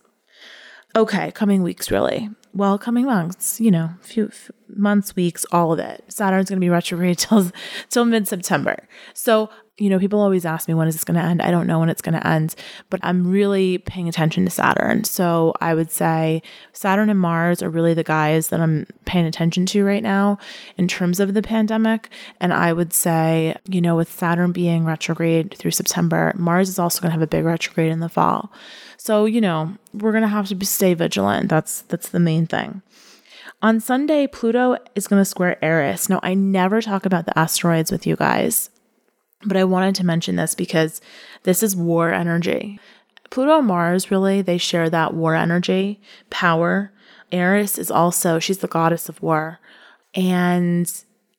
Okay, 0.97 1.31
coming 1.33 1.63
weeks, 1.63 1.91
really 1.91 2.31
well, 2.55 2.79
coming 2.79 3.07
months, 3.07 3.61
you 3.61 3.71
know, 3.71 3.91
few 4.01 4.31
months, 4.69 5.15
weeks, 5.17 5.45
all 5.53 5.73
of 5.73 5.79
it. 5.79 6.05
Saturn's 6.09 6.49
going 6.49 6.59
to 6.59 6.65
be 6.65 6.71
retrograde 6.71 7.19
till 7.19 7.51
till 7.91 8.05
mid 8.05 8.29
September. 8.29 8.89
So, 9.15 9.51
you 9.77 9.89
know, 9.89 9.99
people 9.99 10.21
always 10.21 10.45
ask 10.45 10.67
me 10.67 10.75
when 10.75 10.89
is 10.89 10.95
this 10.95 11.05
going 11.05 11.21
to 11.21 11.25
end? 11.25 11.41
I 11.41 11.53
don't 11.53 11.67
know 11.67 11.79
when 11.79 11.89
it's 11.89 12.03
going 12.03 12.19
to 12.19 12.27
end, 12.27 12.57
but 12.91 12.99
I'm 13.03 13.31
really 13.31 13.79
paying 13.79 14.09
attention 14.09 14.45
to 14.45 14.51
Saturn. 14.51 15.05
So, 15.05 15.55
I 15.61 15.75
would 15.75 15.91
say 15.91 16.43
Saturn 16.73 17.11
and 17.11 17.21
Mars 17.21 17.63
are 17.63 17.71
really 17.71 17.95
the 17.95 18.05
guys 18.05 18.49
that 18.49 18.61
I'm 18.61 18.87
paying 19.05 19.27
attention 19.27 19.67
to 19.67 19.85
right 19.85 20.03
now 20.03 20.39
in 20.77 20.89
terms 20.89 21.21
of 21.21 21.35
the 21.35 21.43
pandemic. 21.43 22.09
And 22.41 22.53
I 22.53 22.73
would 22.73 22.93
say, 22.93 23.57
you 23.69 23.81
know, 23.81 23.97
with 23.97 24.11
Saturn 24.11 24.53
being 24.53 24.85
retrograde 24.85 25.55
through 25.57 25.73
September, 25.73 26.33
Mars 26.37 26.69
is 26.69 26.79
also 26.79 27.01
going 27.01 27.11
to 27.11 27.15
have 27.15 27.23
a 27.23 27.27
big 27.27 27.45
retrograde 27.45 27.93
in 27.93 28.01
the 28.01 28.09
fall. 28.09 28.53
So, 28.99 29.25
you 29.25 29.41
know, 29.41 29.77
we're 29.95 30.13
going 30.13 30.23
to 30.23 30.29
have 30.29 30.49
to 30.49 30.67
stay 30.67 30.93
vigilant. 30.93 31.49
That's 31.49 31.83
that's 31.83 32.09
the 32.09 32.21
main 32.21 32.47
thing. 32.47 32.83
On 33.63 33.81
Sunday, 33.81 34.27
Pluto 34.27 34.77
is 34.95 35.09
going 35.09 35.21
to 35.21 35.25
square 35.25 35.63
Eris. 35.65 36.09
Now, 36.09 36.21
I 36.23 36.35
never 36.35 36.83
talk 36.83 37.07
about 37.07 37.27
the 37.27 37.37
asteroids 37.39 37.91
with 37.91 38.07
you 38.07 38.15
guys, 38.15 38.71
but 39.45 39.57
I 39.57 39.65
wanted 39.65 39.95
to 39.97 40.07
mention 40.07 40.37
this 40.37 40.55
because 40.55 41.01
this 41.45 41.63
is 41.63 41.75
war 41.75 42.13
energy. 42.13 42.79
Pluto 43.31 43.59
and 43.59 43.67
Mars 43.67 44.11
really 44.11 44.43
they 44.43 44.59
share 44.59 44.91
that 44.91 45.15
war 45.15 45.35
energy, 45.35 46.01
power. 46.31 46.93
Eris 47.31 47.79
is 47.79 47.91
also 47.91 48.39
she's 48.39 48.59
the 48.59 48.69
goddess 48.69 49.09
of 49.09 49.23
war. 49.23 49.61
And 50.15 50.91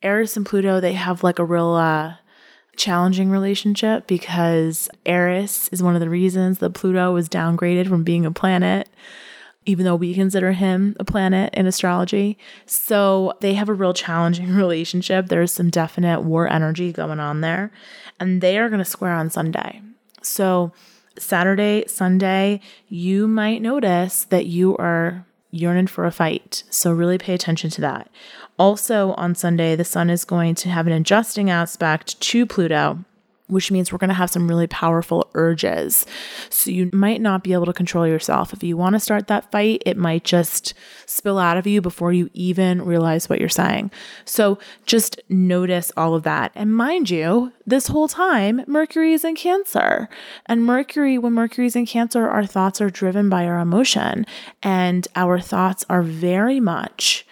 Eris 0.02 0.38
and 0.38 0.46
Pluto 0.46 0.80
they 0.80 0.94
have 0.94 1.24
like 1.24 1.40
a 1.40 1.46
real 1.46 1.74
uh 1.74 2.16
challenging 2.80 3.30
relationship 3.30 4.08
because 4.08 4.90
Eris 5.06 5.68
is 5.68 5.84
one 5.84 5.96
of 5.96 6.00
the 6.00 6.10
reasons 6.10 6.60
that 6.60 6.74
Pluto 6.74 7.12
was 7.12 7.28
downgraded 7.28 7.90
from 7.90 8.04
being 8.04 8.26
a 8.26 8.32
planet, 8.32 8.90
even 9.66 9.84
though 9.84 9.98
we 9.98 10.14
consider 10.14 10.54
him 10.54 10.96
a 10.98 11.04
planet 11.04 11.54
in 11.54 11.68
astrology. 11.68 12.38
So 12.66 13.34
they 13.42 13.54
have 13.56 13.68
a 13.68 13.74
real 13.74 13.94
challenging 13.94 14.56
relationship. 14.56 15.28
There's 15.28 15.52
some 15.52 15.70
definite 15.70 16.22
war 16.22 16.48
energy 16.48 16.94
going 16.94 17.20
on 17.20 17.42
there, 17.42 17.72
and 18.20 18.42
they 18.42 18.58
are 18.58 18.70
going 18.70 18.80
to 18.80 18.86
square 18.86 19.14
on 19.14 19.30
Sunday. 19.30 19.82
So 20.24 20.72
Saturday, 21.18 21.84
Sunday, 21.88 22.62
you 22.88 23.28
might 23.28 23.62
notice 23.62 24.24
that 24.26 24.46
you 24.46 24.78
are 24.78 25.26
yearning 25.52 25.88
for 25.88 26.06
a 26.06 26.12
fight. 26.12 26.64
So 26.70 26.92
really 26.92 27.18
pay 27.18 27.34
attention 27.34 27.70
to 27.72 27.82
that. 27.82 28.10
Also, 28.58 29.14
on 29.14 29.36
Sunday, 29.36 29.76
the 29.76 29.86
sun 29.86 30.10
is 30.10 30.26
going 30.26 30.56
to 30.56 30.70
have 30.70 30.88
an 30.88 30.94
adjusting 30.94 31.50
aspect 31.50 32.20
to 32.22 32.46
Pluto. 32.46 33.04
Which 33.50 33.72
means 33.72 33.92
we're 33.92 33.98
going 33.98 34.10
to 34.10 34.14
have 34.14 34.30
some 34.30 34.48
really 34.48 34.68
powerful 34.68 35.30
urges. 35.34 36.06
So 36.50 36.72
you 36.72 36.90
might 36.94 37.22
not 37.22 37.44
be 37.44 37.54
able 37.54 37.66
to 37.66 37.74
control 37.74 38.08
yourself. 38.08 38.54
If 38.54 38.64
you 38.64 38.78
want 38.78 38.94
to 38.94 39.00
start 39.00 39.28
that 39.28 39.52
fight, 39.52 39.84
it 39.86 39.98
might 39.98 40.24
just 40.24 40.74
spill 41.06 41.38
out 41.38 41.58
of 41.58 41.68
you 41.68 41.82
before 41.82 42.14
you 42.14 42.30
even 42.34 42.84
realize 42.84 43.30
what 43.30 43.40
you're 43.40 43.50
saying. 43.50 43.92
So 44.26 44.60
just 44.86 45.20
notice 45.30 45.92
all 45.98 46.16
of 46.16 46.24
that. 46.24 46.52
And 46.56 46.76
mind 46.76 47.10
you, 47.10 47.52
this 47.66 47.88
whole 47.88 48.08
time, 48.08 48.64
Mercury 48.68 49.14
is 49.14 49.24
in 49.24 49.36
Cancer. 49.36 50.10
And 50.46 50.64
Mercury, 50.64 51.18
when 51.18 51.34
Mercury 51.34 51.68
is 51.68 51.76
in 51.76 51.86
Cancer, 51.86 52.28
our 52.28 52.46
thoughts 52.46 52.82
are 52.82 52.90
driven 52.90 53.30
by 53.30 53.46
our 53.46 53.60
emotion. 53.60 54.26
And 54.64 55.08
our 55.16 55.40
thoughts 55.40 55.86
are 55.90 56.02
very 56.02 56.60
much 56.60 57.26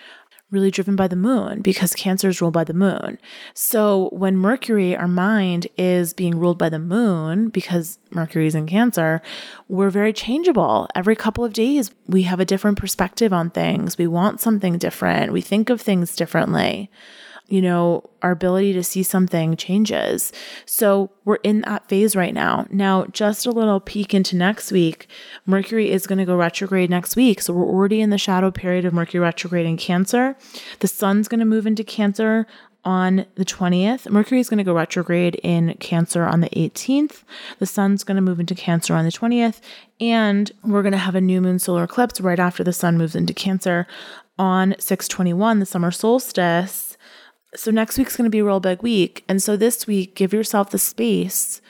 really 0.49 0.71
driven 0.71 0.95
by 0.95 1.07
the 1.07 1.15
moon 1.15 1.61
because 1.61 1.93
Cancer 1.93 2.29
is 2.29 2.39
ruled 2.41 2.53
by 2.53 2.63
the 2.63 2.73
moon. 2.73 3.17
So 3.53 4.09
when 4.13 4.37
Mercury, 4.37 4.95
our 4.95 5.07
mind, 5.07 5.67
is 5.77 6.13
being 6.13 6.39
ruled 6.39 6.57
by 6.57 6.69
the 6.69 6.79
moon 6.79 7.49
because 7.49 7.99
Mercury 8.11 8.47
is 8.47 8.55
in 8.55 8.65
Cancer, 8.65 9.21
we're 9.67 9.89
very 9.89 10.13
changeable. 10.13 10.87
Every 10.95 11.15
couple 11.15 11.43
of 11.43 11.53
days, 11.53 11.91
we 12.07 12.23
have 12.23 12.39
a 12.39 12.45
different 12.45 12.77
perspective 12.77 13.33
on 13.33 13.49
things. 13.49 13.97
We 13.97 14.07
want 14.07 14.39
something 14.39 14.77
different. 14.77 15.33
We 15.33 15.41
think 15.41 15.69
of 15.69 15.81
things 15.81 16.15
differently 16.15 16.89
you 17.49 17.61
know, 17.61 18.03
our 18.21 18.31
ability 18.31 18.73
to 18.73 18.83
see 18.83 19.03
something 19.03 19.55
changes. 19.55 20.33
So 20.65 21.11
we're 21.23 21.35
in 21.35 21.61
that 21.61 21.87
phase 21.87 22.15
right 22.15 22.33
now. 22.33 22.67
Now, 22.69 23.05
just 23.05 23.45
a 23.45 23.51
little 23.51 23.79
peek 23.79 24.13
into 24.13 24.35
next 24.35 24.71
week. 24.71 25.07
Mercury 25.45 25.91
is 25.91 26.07
going 26.07 26.17
to 26.17 26.25
go 26.25 26.35
retrograde 26.35 26.89
next 26.89 27.15
week. 27.15 27.41
So 27.41 27.53
we're 27.53 27.65
already 27.65 28.01
in 28.01 28.09
the 28.09 28.17
shadow 28.17 28.51
period 28.51 28.85
of 28.85 28.93
Mercury 28.93 29.21
retrograde 29.21 29.65
in 29.65 29.77
Cancer. 29.77 30.35
The 30.79 30.87
sun's 30.87 31.27
going 31.27 31.39
to 31.39 31.45
move 31.45 31.65
into 31.65 31.83
Cancer 31.83 32.47
on 32.83 33.25
the 33.35 33.45
20th. 33.45 34.09
Mercury 34.09 34.39
is 34.39 34.49
going 34.49 34.57
to 34.57 34.63
go 34.63 34.73
retrograde 34.73 35.35
in 35.35 35.73
Cancer 35.75 36.25
on 36.25 36.41
the 36.41 36.49
18th. 36.49 37.23
The 37.59 37.65
sun's 37.65 38.03
going 38.03 38.15
to 38.15 38.21
move 38.21 38.39
into 38.39 38.55
Cancer 38.55 38.93
on 38.93 39.05
the 39.05 39.11
20th. 39.11 39.59
And 39.99 40.51
we're 40.63 40.83
going 40.83 40.91
to 40.91 40.97
have 40.97 41.15
a 41.15 41.21
new 41.21 41.41
moon 41.41 41.59
solar 41.59 41.83
eclipse 41.83 42.19
right 42.19 42.39
after 42.39 42.63
the 42.63 42.73
sun 42.73 42.97
moves 42.97 43.15
into 43.15 43.33
Cancer 43.33 43.87
on 44.39 44.75
621, 44.79 45.59
the 45.59 45.65
summer 45.65 45.91
solstice 45.91 46.86
so 47.55 47.71
next 47.71 47.97
week's 47.97 48.15
going 48.15 48.25
to 48.25 48.31
be 48.31 48.39
a 48.39 48.45
real 48.45 48.59
big 48.59 48.81
week. 48.81 49.23
And 49.27 49.41
so 49.41 49.55
this 49.55 49.87
week, 49.87 50.15
give 50.15 50.33
yourself 50.33 50.69
the 50.69 50.77
space, 50.77 51.61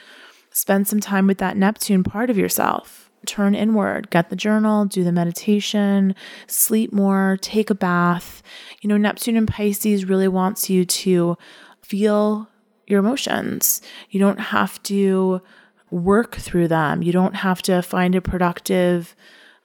spend 0.50 0.88
some 0.88 1.00
time 1.00 1.26
with 1.26 1.38
that 1.38 1.56
Neptune 1.56 2.04
part 2.04 2.30
of 2.30 2.38
yourself. 2.38 3.10
Turn 3.26 3.54
inward, 3.54 4.10
get 4.10 4.30
the 4.30 4.36
journal, 4.36 4.84
do 4.84 5.02
the 5.02 5.12
meditation, 5.12 6.14
sleep 6.46 6.92
more, 6.92 7.36
take 7.40 7.68
a 7.68 7.74
bath. 7.74 8.42
You 8.80 8.88
know, 8.88 8.96
Neptune 8.96 9.36
and 9.36 9.48
Pisces 9.48 10.04
really 10.04 10.28
wants 10.28 10.70
you 10.70 10.84
to 10.84 11.36
feel 11.82 12.48
your 12.86 13.00
emotions. 13.00 13.82
You 14.10 14.20
don't 14.20 14.38
have 14.38 14.82
to 14.84 15.42
work 15.90 16.36
through 16.36 16.68
them. 16.68 17.02
You 17.02 17.12
don't 17.12 17.36
have 17.36 17.60
to 17.62 17.82
find 17.82 18.14
a 18.14 18.20
productive 18.20 19.16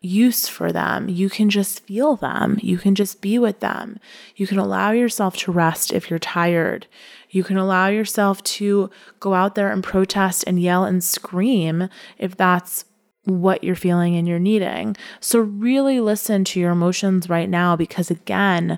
use 0.04 0.50
for 0.50 0.72
them. 0.72 1.08
You 1.08 1.30
can 1.30 1.50
just 1.50 1.86
feel 1.86 2.18
them. 2.18 2.60
You 2.62 2.78
can 2.78 2.94
just 2.94 3.22
be 3.22 3.39
with 3.39 3.62
them. 3.62 3.98
You 4.36 4.46
can 4.46 4.60
allow 4.60 4.92
yourself 4.92 5.38
to 5.38 5.52
rest 5.52 5.94
if 5.94 6.10
you're 6.10 6.20
tired. 6.20 6.86
You 7.30 7.44
can 7.44 7.58
allow 7.58 7.88
yourself 7.88 8.44
to 8.44 8.92
go 9.22 9.34
out 9.34 9.56
there 9.56 9.72
and 9.72 9.82
protest 9.82 10.44
and 10.46 10.62
yell 10.62 10.84
and 10.84 11.02
scream 11.02 11.88
if 12.20 12.36
that's 12.36 12.84
what 13.24 13.63
you're 13.63 13.76
feeling 13.76 14.18
and 14.18 14.28
you're 14.28 14.39
needing. 14.39 14.98
So, 15.22 15.39
really 15.39 16.02
listen 16.02 16.44
to 16.44 16.60
your 16.60 16.72
emotions 16.72 17.30
right 17.30 17.50
now 17.50 17.78
because, 17.78 18.12
again, 18.12 18.78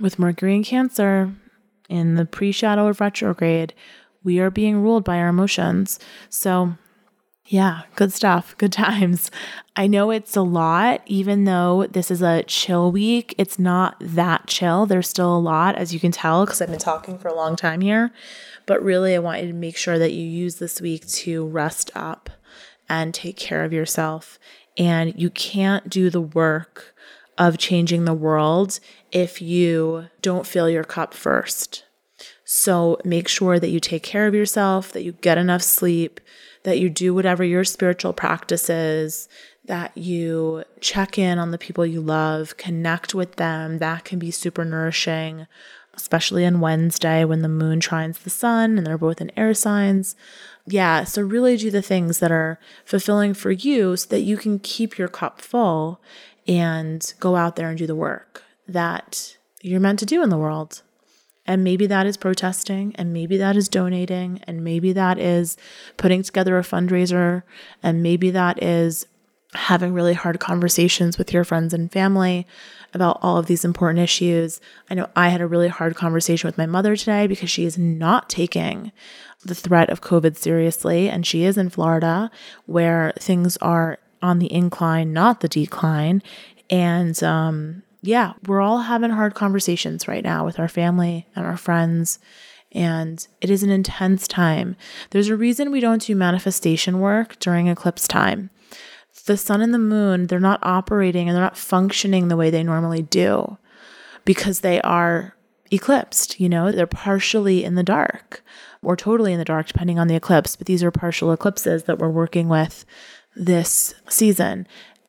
with 0.00 0.18
Mercury 0.18 0.56
and 0.56 0.64
Cancer 0.64 1.34
in 1.90 2.14
the 2.14 2.24
pre 2.24 2.50
shadow 2.50 2.88
of 2.88 3.00
retrograde, 3.00 3.74
we 4.22 4.40
are 4.40 4.50
being 4.50 4.80
ruled 4.80 5.04
by 5.04 5.18
our 5.18 5.28
emotions. 5.28 6.00
So, 6.30 6.78
yeah, 7.46 7.82
good 7.94 8.12
stuff. 8.12 8.56
Good 8.56 8.72
times. 8.72 9.30
I 9.76 9.86
know 9.86 10.10
it's 10.10 10.36
a 10.36 10.42
lot, 10.42 11.02
even 11.06 11.44
though 11.44 11.86
this 11.90 12.10
is 12.10 12.22
a 12.22 12.42
chill 12.44 12.90
week. 12.90 13.34
It's 13.36 13.58
not 13.58 13.96
that 14.00 14.46
chill. 14.46 14.86
There's 14.86 15.08
still 15.08 15.36
a 15.36 15.38
lot, 15.38 15.76
as 15.76 15.92
you 15.92 16.00
can 16.00 16.12
tell, 16.12 16.46
because 16.46 16.62
I've 16.62 16.70
been 16.70 16.78
talking 16.78 17.18
for 17.18 17.28
a 17.28 17.34
long 17.34 17.54
time 17.54 17.82
here. 17.82 18.12
But 18.66 18.82
really, 18.82 19.14
I 19.14 19.18
want 19.18 19.42
you 19.42 19.48
to 19.48 19.54
make 19.54 19.76
sure 19.76 19.98
that 19.98 20.12
you 20.12 20.26
use 20.26 20.56
this 20.56 20.80
week 20.80 21.06
to 21.06 21.46
rest 21.46 21.90
up 21.94 22.30
and 22.88 23.12
take 23.12 23.36
care 23.36 23.62
of 23.62 23.72
yourself. 23.72 24.38
And 24.78 25.12
you 25.20 25.28
can't 25.28 25.88
do 25.88 26.08
the 26.08 26.20
work 26.20 26.94
of 27.36 27.58
changing 27.58 28.04
the 28.04 28.14
world 28.14 28.80
if 29.12 29.42
you 29.42 30.06
don't 30.22 30.46
fill 30.46 30.70
your 30.70 30.84
cup 30.84 31.12
first. 31.12 31.84
So 32.44 32.98
make 33.04 33.28
sure 33.28 33.58
that 33.58 33.70
you 33.70 33.80
take 33.80 34.02
care 34.02 34.26
of 34.26 34.34
yourself, 34.34 34.92
that 34.92 35.02
you 35.02 35.12
get 35.12 35.36
enough 35.36 35.62
sleep 35.62 36.20
that 36.64 36.78
you 36.78 36.90
do 36.90 37.14
whatever 37.14 37.44
your 37.44 37.64
spiritual 37.64 38.12
practice 38.12 38.68
is, 38.68 39.28
that 39.66 39.96
you 39.96 40.64
check 40.80 41.18
in 41.18 41.38
on 41.38 41.50
the 41.50 41.58
people 41.58 41.86
you 41.86 42.00
love, 42.00 42.56
connect 42.56 43.14
with 43.14 43.36
them. 43.36 43.78
That 43.78 44.04
can 44.04 44.18
be 44.18 44.30
super 44.30 44.64
nourishing, 44.64 45.46
especially 45.94 46.44
on 46.44 46.60
Wednesday 46.60 47.24
when 47.24 47.42
the 47.42 47.48
moon 47.48 47.80
trines 47.80 48.22
the 48.22 48.30
sun 48.30 48.76
and 48.76 48.86
they're 48.86 48.98
both 48.98 49.20
in 49.20 49.30
air 49.38 49.54
signs. 49.54 50.16
Yeah, 50.66 51.04
so 51.04 51.22
really 51.22 51.56
do 51.56 51.70
the 51.70 51.82
things 51.82 52.18
that 52.18 52.32
are 52.32 52.58
fulfilling 52.84 53.34
for 53.34 53.50
you 53.50 53.96
so 53.96 54.08
that 54.08 54.20
you 54.20 54.36
can 54.36 54.58
keep 54.58 54.98
your 54.98 55.08
cup 55.08 55.40
full 55.40 56.00
and 56.46 57.14
go 57.20 57.36
out 57.36 57.56
there 57.56 57.68
and 57.68 57.78
do 57.78 57.86
the 57.86 57.94
work 57.94 58.42
that 58.66 59.36
you're 59.60 59.80
meant 59.80 59.98
to 59.98 60.06
do 60.06 60.22
in 60.22 60.30
the 60.30 60.38
world. 60.38 60.82
And 61.46 61.62
maybe 61.62 61.86
that 61.86 62.06
is 62.06 62.16
protesting, 62.16 62.94
and 62.96 63.12
maybe 63.12 63.36
that 63.36 63.54
is 63.54 63.68
donating, 63.68 64.40
and 64.46 64.64
maybe 64.64 64.92
that 64.94 65.18
is 65.18 65.56
putting 65.98 66.22
together 66.22 66.58
a 66.58 66.62
fundraiser, 66.62 67.42
and 67.82 68.02
maybe 68.02 68.30
that 68.30 68.62
is 68.62 69.06
having 69.54 69.92
really 69.92 70.14
hard 70.14 70.40
conversations 70.40 71.16
with 71.16 71.32
your 71.32 71.44
friends 71.44 71.72
and 71.72 71.92
family 71.92 72.46
about 72.92 73.18
all 73.22 73.36
of 73.36 73.46
these 73.46 73.64
important 73.64 74.00
issues. 74.00 74.60
I 74.90 74.94
know 74.94 75.08
I 75.14 75.28
had 75.28 75.40
a 75.40 75.46
really 75.46 75.68
hard 75.68 75.94
conversation 75.94 76.48
with 76.48 76.58
my 76.58 76.66
mother 76.66 76.96
today 76.96 77.26
because 77.26 77.50
she 77.50 77.64
is 77.64 77.78
not 77.78 78.28
taking 78.28 78.90
the 79.44 79.54
threat 79.54 79.90
of 79.90 80.00
COVID 80.00 80.36
seriously, 80.36 81.08
and 81.08 81.26
she 81.26 81.44
is 81.44 81.56
in 81.56 81.70
Florida 81.70 82.30
where 82.66 83.12
things 83.18 83.56
are 83.58 83.98
on 84.22 84.38
the 84.38 84.52
incline, 84.52 85.12
not 85.12 85.40
the 85.40 85.48
decline. 85.48 86.22
And 86.70 87.22
um, 87.22 87.83
yeah, 88.06 88.34
we're 88.46 88.60
all 88.60 88.80
having 88.80 89.10
hard 89.10 89.34
conversations 89.34 90.06
right 90.06 90.22
now 90.22 90.44
with 90.44 90.58
our 90.58 90.68
family 90.68 91.26
and 91.34 91.46
our 91.46 91.56
friends. 91.56 92.18
And 92.72 93.26
it 93.40 93.50
is 93.50 93.62
an 93.62 93.70
intense 93.70 94.28
time. 94.28 94.76
There's 95.10 95.28
a 95.28 95.36
reason 95.36 95.70
we 95.70 95.80
don't 95.80 96.02
do 96.02 96.14
manifestation 96.14 97.00
work 97.00 97.38
during 97.38 97.68
eclipse 97.68 98.06
time. 98.06 98.50
The 99.26 99.36
sun 99.36 99.62
and 99.62 99.72
the 99.72 99.78
moon, 99.78 100.26
they're 100.26 100.40
not 100.40 100.60
operating 100.62 101.28
and 101.28 101.36
they're 101.36 101.42
not 101.42 101.56
functioning 101.56 102.28
the 102.28 102.36
way 102.36 102.50
they 102.50 102.62
normally 102.62 103.02
do 103.02 103.56
because 104.26 104.60
they 104.60 104.82
are 104.82 105.34
eclipsed. 105.70 106.38
You 106.38 106.48
know, 106.50 106.72
they're 106.72 106.86
partially 106.86 107.64
in 107.64 107.74
the 107.74 107.82
dark 107.82 108.44
or 108.82 108.96
totally 108.96 109.32
in 109.32 109.38
the 109.38 109.46
dark, 109.46 109.68
depending 109.68 109.98
on 109.98 110.08
the 110.08 110.16
eclipse. 110.16 110.56
But 110.56 110.66
these 110.66 110.82
are 110.82 110.90
partial 110.90 111.32
eclipses 111.32 111.84
that 111.84 111.98
we're 111.98 112.10
working 112.10 112.48
with 112.48 112.84
this 113.34 113.94
season. 114.08 114.66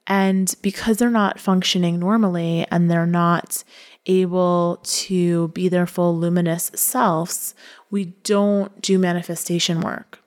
And 0.08 0.54
because 0.62 0.98
they're 0.98 1.10
not 1.10 1.39
functioning 1.39 2.00
normally 2.00 2.68
and 2.70 2.89
they're 2.89 3.08
not 3.08 3.63
able 4.06 4.80
to 4.84 5.48
be 5.50 5.68
their 5.68 5.88
full 5.88 6.18
luminous 6.18 6.72
selves, 6.76 7.56
we 7.89 8.06
don't 8.24 8.82
do 8.82 9.00
manifestation 9.00 9.82
work. 9.82 10.20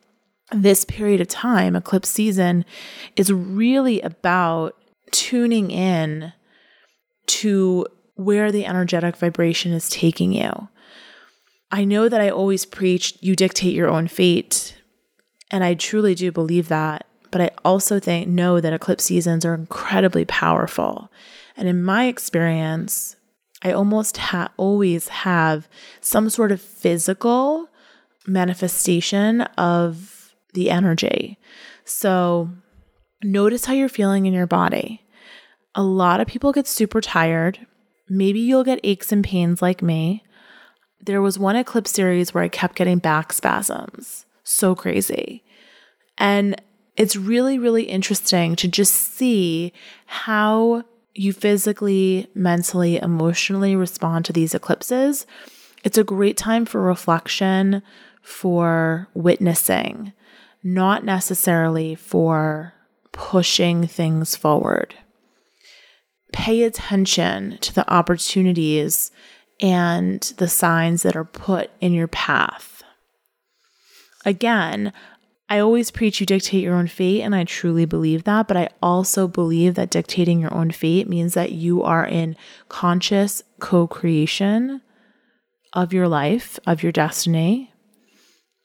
This 0.50 0.84
period 0.84 1.20
of 1.20 1.28
time, 1.28 1.76
eclipse 1.76 2.08
season, 2.08 2.64
is 3.16 3.32
really 3.32 4.00
about 4.00 4.74
tuning 5.12 5.70
in 5.70 6.32
to 7.26 7.86
where 8.14 8.50
the 8.50 8.66
energetic 8.66 9.16
vibration 9.16 9.72
is 9.72 9.88
taking 9.88 10.32
you. 10.32 10.68
I 11.70 11.84
know 11.84 12.08
that 12.08 12.20
I 12.20 12.30
always 12.30 12.64
preach 12.64 13.16
you 13.20 13.36
dictate 13.36 13.74
your 13.74 13.88
own 13.88 14.08
fate, 14.08 14.76
and 15.50 15.62
I 15.62 15.74
truly 15.74 16.14
do 16.14 16.32
believe 16.32 16.68
that. 16.68 17.06
But 17.30 17.40
I 17.40 17.50
also 17.64 18.00
think 18.00 18.28
know 18.28 18.60
that 18.60 18.72
eclipse 18.72 19.04
seasons 19.04 19.44
are 19.44 19.54
incredibly 19.54 20.24
powerful. 20.24 21.10
And 21.56 21.68
in 21.68 21.82
my 21.82 22.06
experience, 22.06 23.16
I 23.62 23.72
almost 23.72 24.16
ha- 24.16 24.52
always 24.56 25.08
have 25.08 25.68
some 26.00 26.30
sort 26.30 26.52
of 26.52 26.60
physical 26.60 27.68
manifestation 28.26 29.42
of 29.58 30.34
the 30.54 30.70
energy. 30.70 31.38
So 31.84 32.50
notice 33.22 33.64
how 33.64 33.72
you're 33.74 33.88
feeling 33.88 34.26
in 34.26 34.32
your 34.32 34.46
body. 34.46 35.02
A 35.74 35.82
lot 35.82 36.20
of 36.20 36.28
people 36.28 36.52
get 36.52 36.66
super 36.66 37.00
tired. 37.00 37.66
Maybe 38.08 38.40
you'll 38.40 38.64
get 38.64 38.80
aches 38.84 39.12
and 39.12 39.24
pains 39.24 39.60
like 39.60 39.82
me. 39.82 40.22
There 41.00 41.22
was 41.22 41.38
one 41.38 41.56
eclipse 41.56 41.90
series 41.90 42.32
where 42.32 42.44
I 42.44 42.48
kept 42.48 42.76
getting 42.76 42.98
back 42.98 43.32
spasms. 43.32 44.26
So 44.44 44.74
crazy. 44.74 45.44
And 46.16 46.60
it's 46.98 47.16
really, 47.16 47.58
really 47.58 47.84
interesting 47.84 48.56
to 48.56 48.68
just 48.68 48.92
see 48.92 49.72
how 50.06 50.82
you 51.14 51.32
physically, 51.32 52.28
mentally, 52.34 52.96
emotionally 52.96 53.76
respond 53.76 54.24
to 54.24 54.32
these 54.32 54.52
eclipses. 54.52 55.24
It's 55.84 55.96
a 55.96 56.04
great 56.04 56.36
time 56.36 56.66
for 56.66 56.82
reflection, 56.82 57.82
for 58.20 59.08
witnessing, 59.14 60.12
not 60.64 61.04
necessarily 61.04 61.94
for 61.94 62.74
pushing 63.12 63.86
things 63.86 64.34
forward. 64.34 64.94
Pay 66.32 66.64
attention 66.64 67.58
to 67.58 67.72
the 67.72 67.90
opportunities 67.90 69.12
and 69.60 70.20
the 70.38 70.48
signs 70.48 71.04
that 71.04 71.16
are 71.16 71.24
put 71.24 71.70
in 71.80 71.92
your 71.92 72.08
path. 72.08 72.82
Again, 74.24 74.92
I 75.50 75.60
always 75.60 75.90
preach 75.90 76.20
you 76.20 76.26
dictate 76.26 76.62
your 76.62 76.74
own 76.74 76.88
fate, 76.88 77.22
and 77.22 77.34
I 77.34 77.44
truly 77.44 77.86
believe 77.86 78.24
that. 78.24 78.48
But 78.48 78.56
I 78.56 78.68
also 78.82 79.26
believe 79.26 79.74
that 79.76 79.90
dictating 79.90 80.40
your 80.40 80.52
own 80.52 80.70
fate 80.70 81.08
means 81.08 81.34
that 81.34 81.52
you 81.52 81.82
are 81.82 82.06
in 82.06 82.36
conscious 82.68 83.42
co 83.58 83.86
creation 83.86 84.82
of 85.72 85.92
your 85.92 86.08
life, 86.08 86.58
of 86.66 86.82
your 86.82 86.92
destiny 86.92 87.72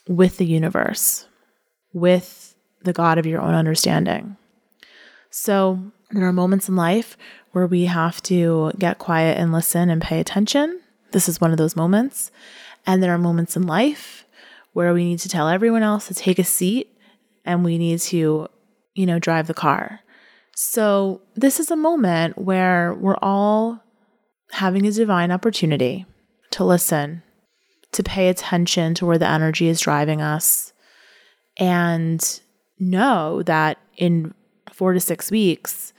with 0.07 0.37
the 0.37 0.45
universe, 0.45 1.27
with 1.93 2.55
the 2.81 2.93
God 2.93 3.17
of 3.17 3.25
your 3.25 3.41
own 3.41 3.53
understanding. 3.53 4.35
So, 5.29 5.91
there 6.11 6.27
are 6.27 6.33
moments 6.33 6.67
in 6.67 6.75
life 6.75 7.17
where 7.53 7.65
we 7.65 7.85
have 7.85 8.21
to 8.23 8.71
get 8.77 8.99
quiet 8.99 9.37
and 9.37 9.51
listen 9.51 9.89
and 9.89 10.01
pay 10.01 10.19
attention. 10.19 10.81
This 11.11 11.29
is 11.29 11.39
one 11.39 11.51
of 11.51 11.57
those 11.57 11.75
moments. 11.75 12.29
And 12.85 13.01
there 13.01 13.13
are 13.13 13.17
moments 13.17 13.55
in 13.55 13.65
life 13.65 14.25
where 14.73 14.93
we 14.93 15.05
need 15.05 15.19
to 15.19 15.29
tell 15.29 15.47
everyone 15.47 15.83
else 15.83 16.07
to 16.07 16.13
take 16.13 16.39
a 16.39 16.43
seat 16.43 16.89
and 17.45 17.63
we 17.63 17.77
need 17.77 17.99
to, 17.99 18.47
you 18.95 19.05
know, 19.05 19.19
drive 19.19 19.47
the 19.47 19.53
car. 19.53 20.01
So, 20.55 21.21
this 21.35 21.59
is 21.59 21.71
a 21.71 21.75
moment 21.75 22.37
where 22.37 22.93
we're 22.93 23.17
all 23.21 23.81
having 24.51 24.85
a 24.85 24.91
divine 24.91 25.31
opportunity 25.31 26.05
to 26.51 26.63
listen, 26.63 27.23
to 27.91 28.03
pay 28.03 28.29
attention 28.29 28.93
to 28.95 29.05
where 29.05 29.17
the 29.17 29.27
energy 29.27 29.67
is 29.67 29.79
driving 29.79 30.21
us, 30.21 30.73
and 31.57 32.39
know 32.79 33.41
that 33.43 33.79
in 33.97 34.33
four 34.71 34.93
to 34.93 34.99
six 34.99 35.31
weeks, 35.31 35.93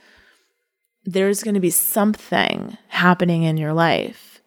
there's 1.03 1.43
going 1.43 1.53
to 1.53 1.59
be 1.59 1.69
something 1.69 2.77
happening 2.87 3.43
in 3.43 3.57
your 3.57 3.73
life 3.73 4.41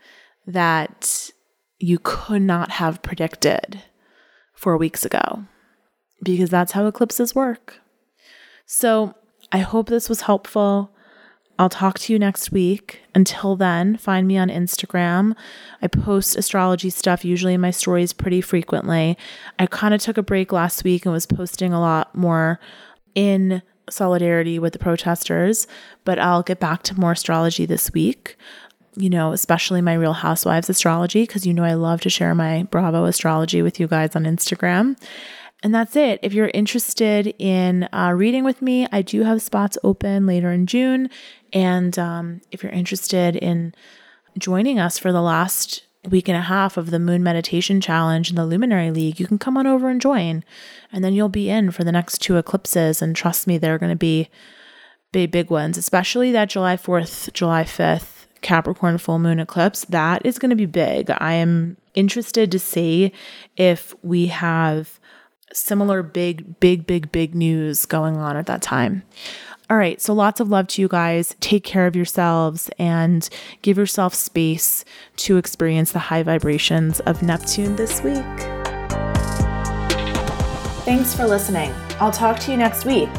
that 0.46 1.30
you 1.78 1.98
could 2.02 2.42
not 2.42 2.70
have 2.72 3.02
predicted 3.02 3.82
four 4.58 4.76
weeks 4.76 5.04
ago 5.04 5.44
because 6.22 6.50
that's 6.50 6.72
how 6.72 6.86
eclipses 6.86 7.32
work. 7.34 7.80
So 8.66 9.14
I 9.52 9.58
hope 9.58 9.88
this 9.88 10.08
was 10.08 10.22
helpful. 10.22 10.90
I'll 11.60 11.68
talk 11.68 11.98
to 12.00 12.12
you 12.12 12.18
next 12.18 12.50
week. 12.50 13.00
Until 13.14 13.54
then, 13.54 13.96
find 13.96 14.26
me 14.26 14.36
on 14.36 14.48
Instagram. 14.48 15.34
I 15.80 15.86
post 15.86 16.36
astrology 16.36 16.90
stuff 16.90 17.24
usually 17.24 17.54
in 17.54 17.60
my 17.60 17.70
stories 17.70 18.12
pretty 18.12 18.40
frequently. 18.40 19.16
I 19.60 19.66
kind 19.66 19.94
of 19.94 20.00
took 20.00 20.18
a 20.18 20.22
break 20.22 20.52
last 20.52 20.82
week 20.82 21.06
and 21.06 21.12
was 21.12 21.26
posting 21.26 21.72
a 21.72 21.80
lot 21.80 22.14
more 22.14 22.58
in 23.14 23.62
solidarity 23.88 24.58
with 24.58 24.72
the 24.72 24.78
protesters, 24.78 25.66
but 26.04 26.18
I'll 26.18 26.42
get 26.42 26.60
back 26.60 26.82
to 26.84 26.98
more 26.98 27.12
astrology 27.12 27.64
this 27.64 27.92
week. 27.92 28.36
You 28.98 29.10
know, 29.10 29.32
especially 29.32 29.80
my 29.80 29.94
Real 29.94 30.12
Housewives 30.12 30.68
astrology, 30.68 31.22
because 31.22 31.46
you 31.46 31.54
know 31.54 31.62
I 31.62 31.74
love 31.74 32.00
to 32.00 32.10
share 32.10 32.34
my 32.34 32.64
Bravo 32.64 33.04
astrology 33.04 33.62
with 33.62 33.78
you 33.78 33.86
guys 33.86 34.16
on 34.16 34.24
Instagram. 34.24 34.96
And 35.62 35.74
that's 35.74 35.96
it. 35.96 36.20
If 36.22 36.32
you're 36.32 36.50
interested 36.54 37.34
in 37.38 37.88
uh, 37.92 38.12
reading 38.14 38.44
with 38.44 38.62
me, 38.62 38.86
I 38.92 39.02
do 39.02 39.22
have 39.22 39.42
spots 39.42 39.76
open 39.82 40.26
later 40.26 40.52
in 40.52 40.66
June. 40.66 41.10
And 41.52 41.98
um, 41.98 42.40
if 42.52 42.62
you're 42.62 42.72
interested 42.72 43.34
in 43.34 43.74
joining 44.38 44.78
us 44.78 44.98
for 44.98 45.10
the 45.10 45.22
last 45.22 45.84
week 46.08 46.28
and 46.28 46.36
a 46.36 46.42
half 46.42 46.76
of 46.76 46.90
the 46.90 47.00
Moon 47.00 47.24
Meditation 47.24 47.80
Challenge 47.80 48.30
in 48.30 48.36
the 48.36 48.46
Luminary 48.46 48.92
League, 48.92 49.18
you 49.18 49.26
can 49.26 49.38
come 49.38 49.56
on 49.56 49.66
over 49.66 49.88
and 49.88 50.00
join. 50.00 50.44
And 50.92 51.04
then 51.04 51.12
you'll 51.12 51.28
be 51.28 51.50
in 51.50 51.72
for 51.72 51.82
the 51.82 51.92
next 51.92 52.18
two 52.18 52.36
eclipses. 52.36 53.02
And 53.02 53.16
trust 53.16 53.46
me, 53.48 53.58
they're 53.58 53.78
going 53.78 53.90
to 53.92 53.96
be 53.96 54.28
big, 55.10 55.32
big 55.32 55.50
ones, 55.50 55.76
especially 55.76 56.30
that 56.32 56.50
July 56.50 56.76
4th, 56.76 57.32
July 57.32 57.64
5th 57.64 58.17
Capricorn 58.40 58.98
full 58.98 59.18
moon 59.18 59.40
eclipse. 59.40 59.84
That 59.86 60.24
is 60.24 60.38
going 60.38 60.50
to 60.50 60.56
be 60.56 60.66
big. 60.66 61.10
I 61.18 61.34
am 61.34 61.76
interested 61.94 62.50
to 62.52 62.58
see 62.58 63.12
if 63.56 63.94
we 64.02 64.26
have 64.26 65.00
similar 65.52 66.02
big, 66.02 66.60
big, 66.60 66.86
big, 66.86 67.10
big 67.10 67.34
news 67.34 67.86
going 67.86 68.16
on 68.16 68.36
at 68.36 68.46
that 68.46 68.62
time. 68.62 69.02
All 69.70 69.76
right, 69.76 70.00
so 70.00 70.14
lots 70.14 70.40
of 70.40 70.48
love 70.48 70.66
to 70.68 70.82
you 70.82 70.88
guys. 70.88 71.36
Take 71.40 71.62
care 71.62 71.86
of 71.86 71.94
yourselves 71.94 72.70
and 72.78 73.28
give 73.60 73.76
yourself 73.76 74.14
space 74.14 74.82
to 75.16 75.36
experience 75.36 75.92
the 75.92 75.98
high 75.98 76.22
vibrations 76.22 77.00
of 77.00 77.22
Neptune 77.22 77.76
this 77.76 78.02
week. 78.02 78.14
Thanks 80.86 81.14
for 81.14 81.26
listening. 81.26 81.70
I'll 82.00 82.10
talk 82.10 82.38
to 82.40 82.50
you 82.50 82.56
next 82.56 82.86
week. 82.86 83.10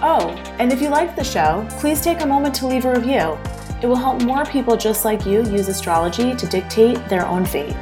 Oh, 0.00 0.28
and 0.60 0.72
if 0.72 0.80
you 0.80 0.88
liked 0.88 1.16
the 1.16 1.24
show, 1.24 1.66
please 1.80 2.00
take 2.00 2.20
a 2.20 2.26
moment 2.26 2.54
to 2.56 2.68
leave 2.68 2.84
a 2.84 2.92
review. 2.92 3.36
It 3.80 3.86
will 3.86 3.96
help 3.96 4.22
more 4.22 4.44
people 4.44 4.76
just 4.76 5.04
like 5.04 5.24
you 5.24 5.44
use 5.44 5.68
astrology 5.68 6.34
to 6.34 6.46
dictate 6.46 7.08
their 7.08 7.26
own 7.26 7.44
fate. 7.44 7.76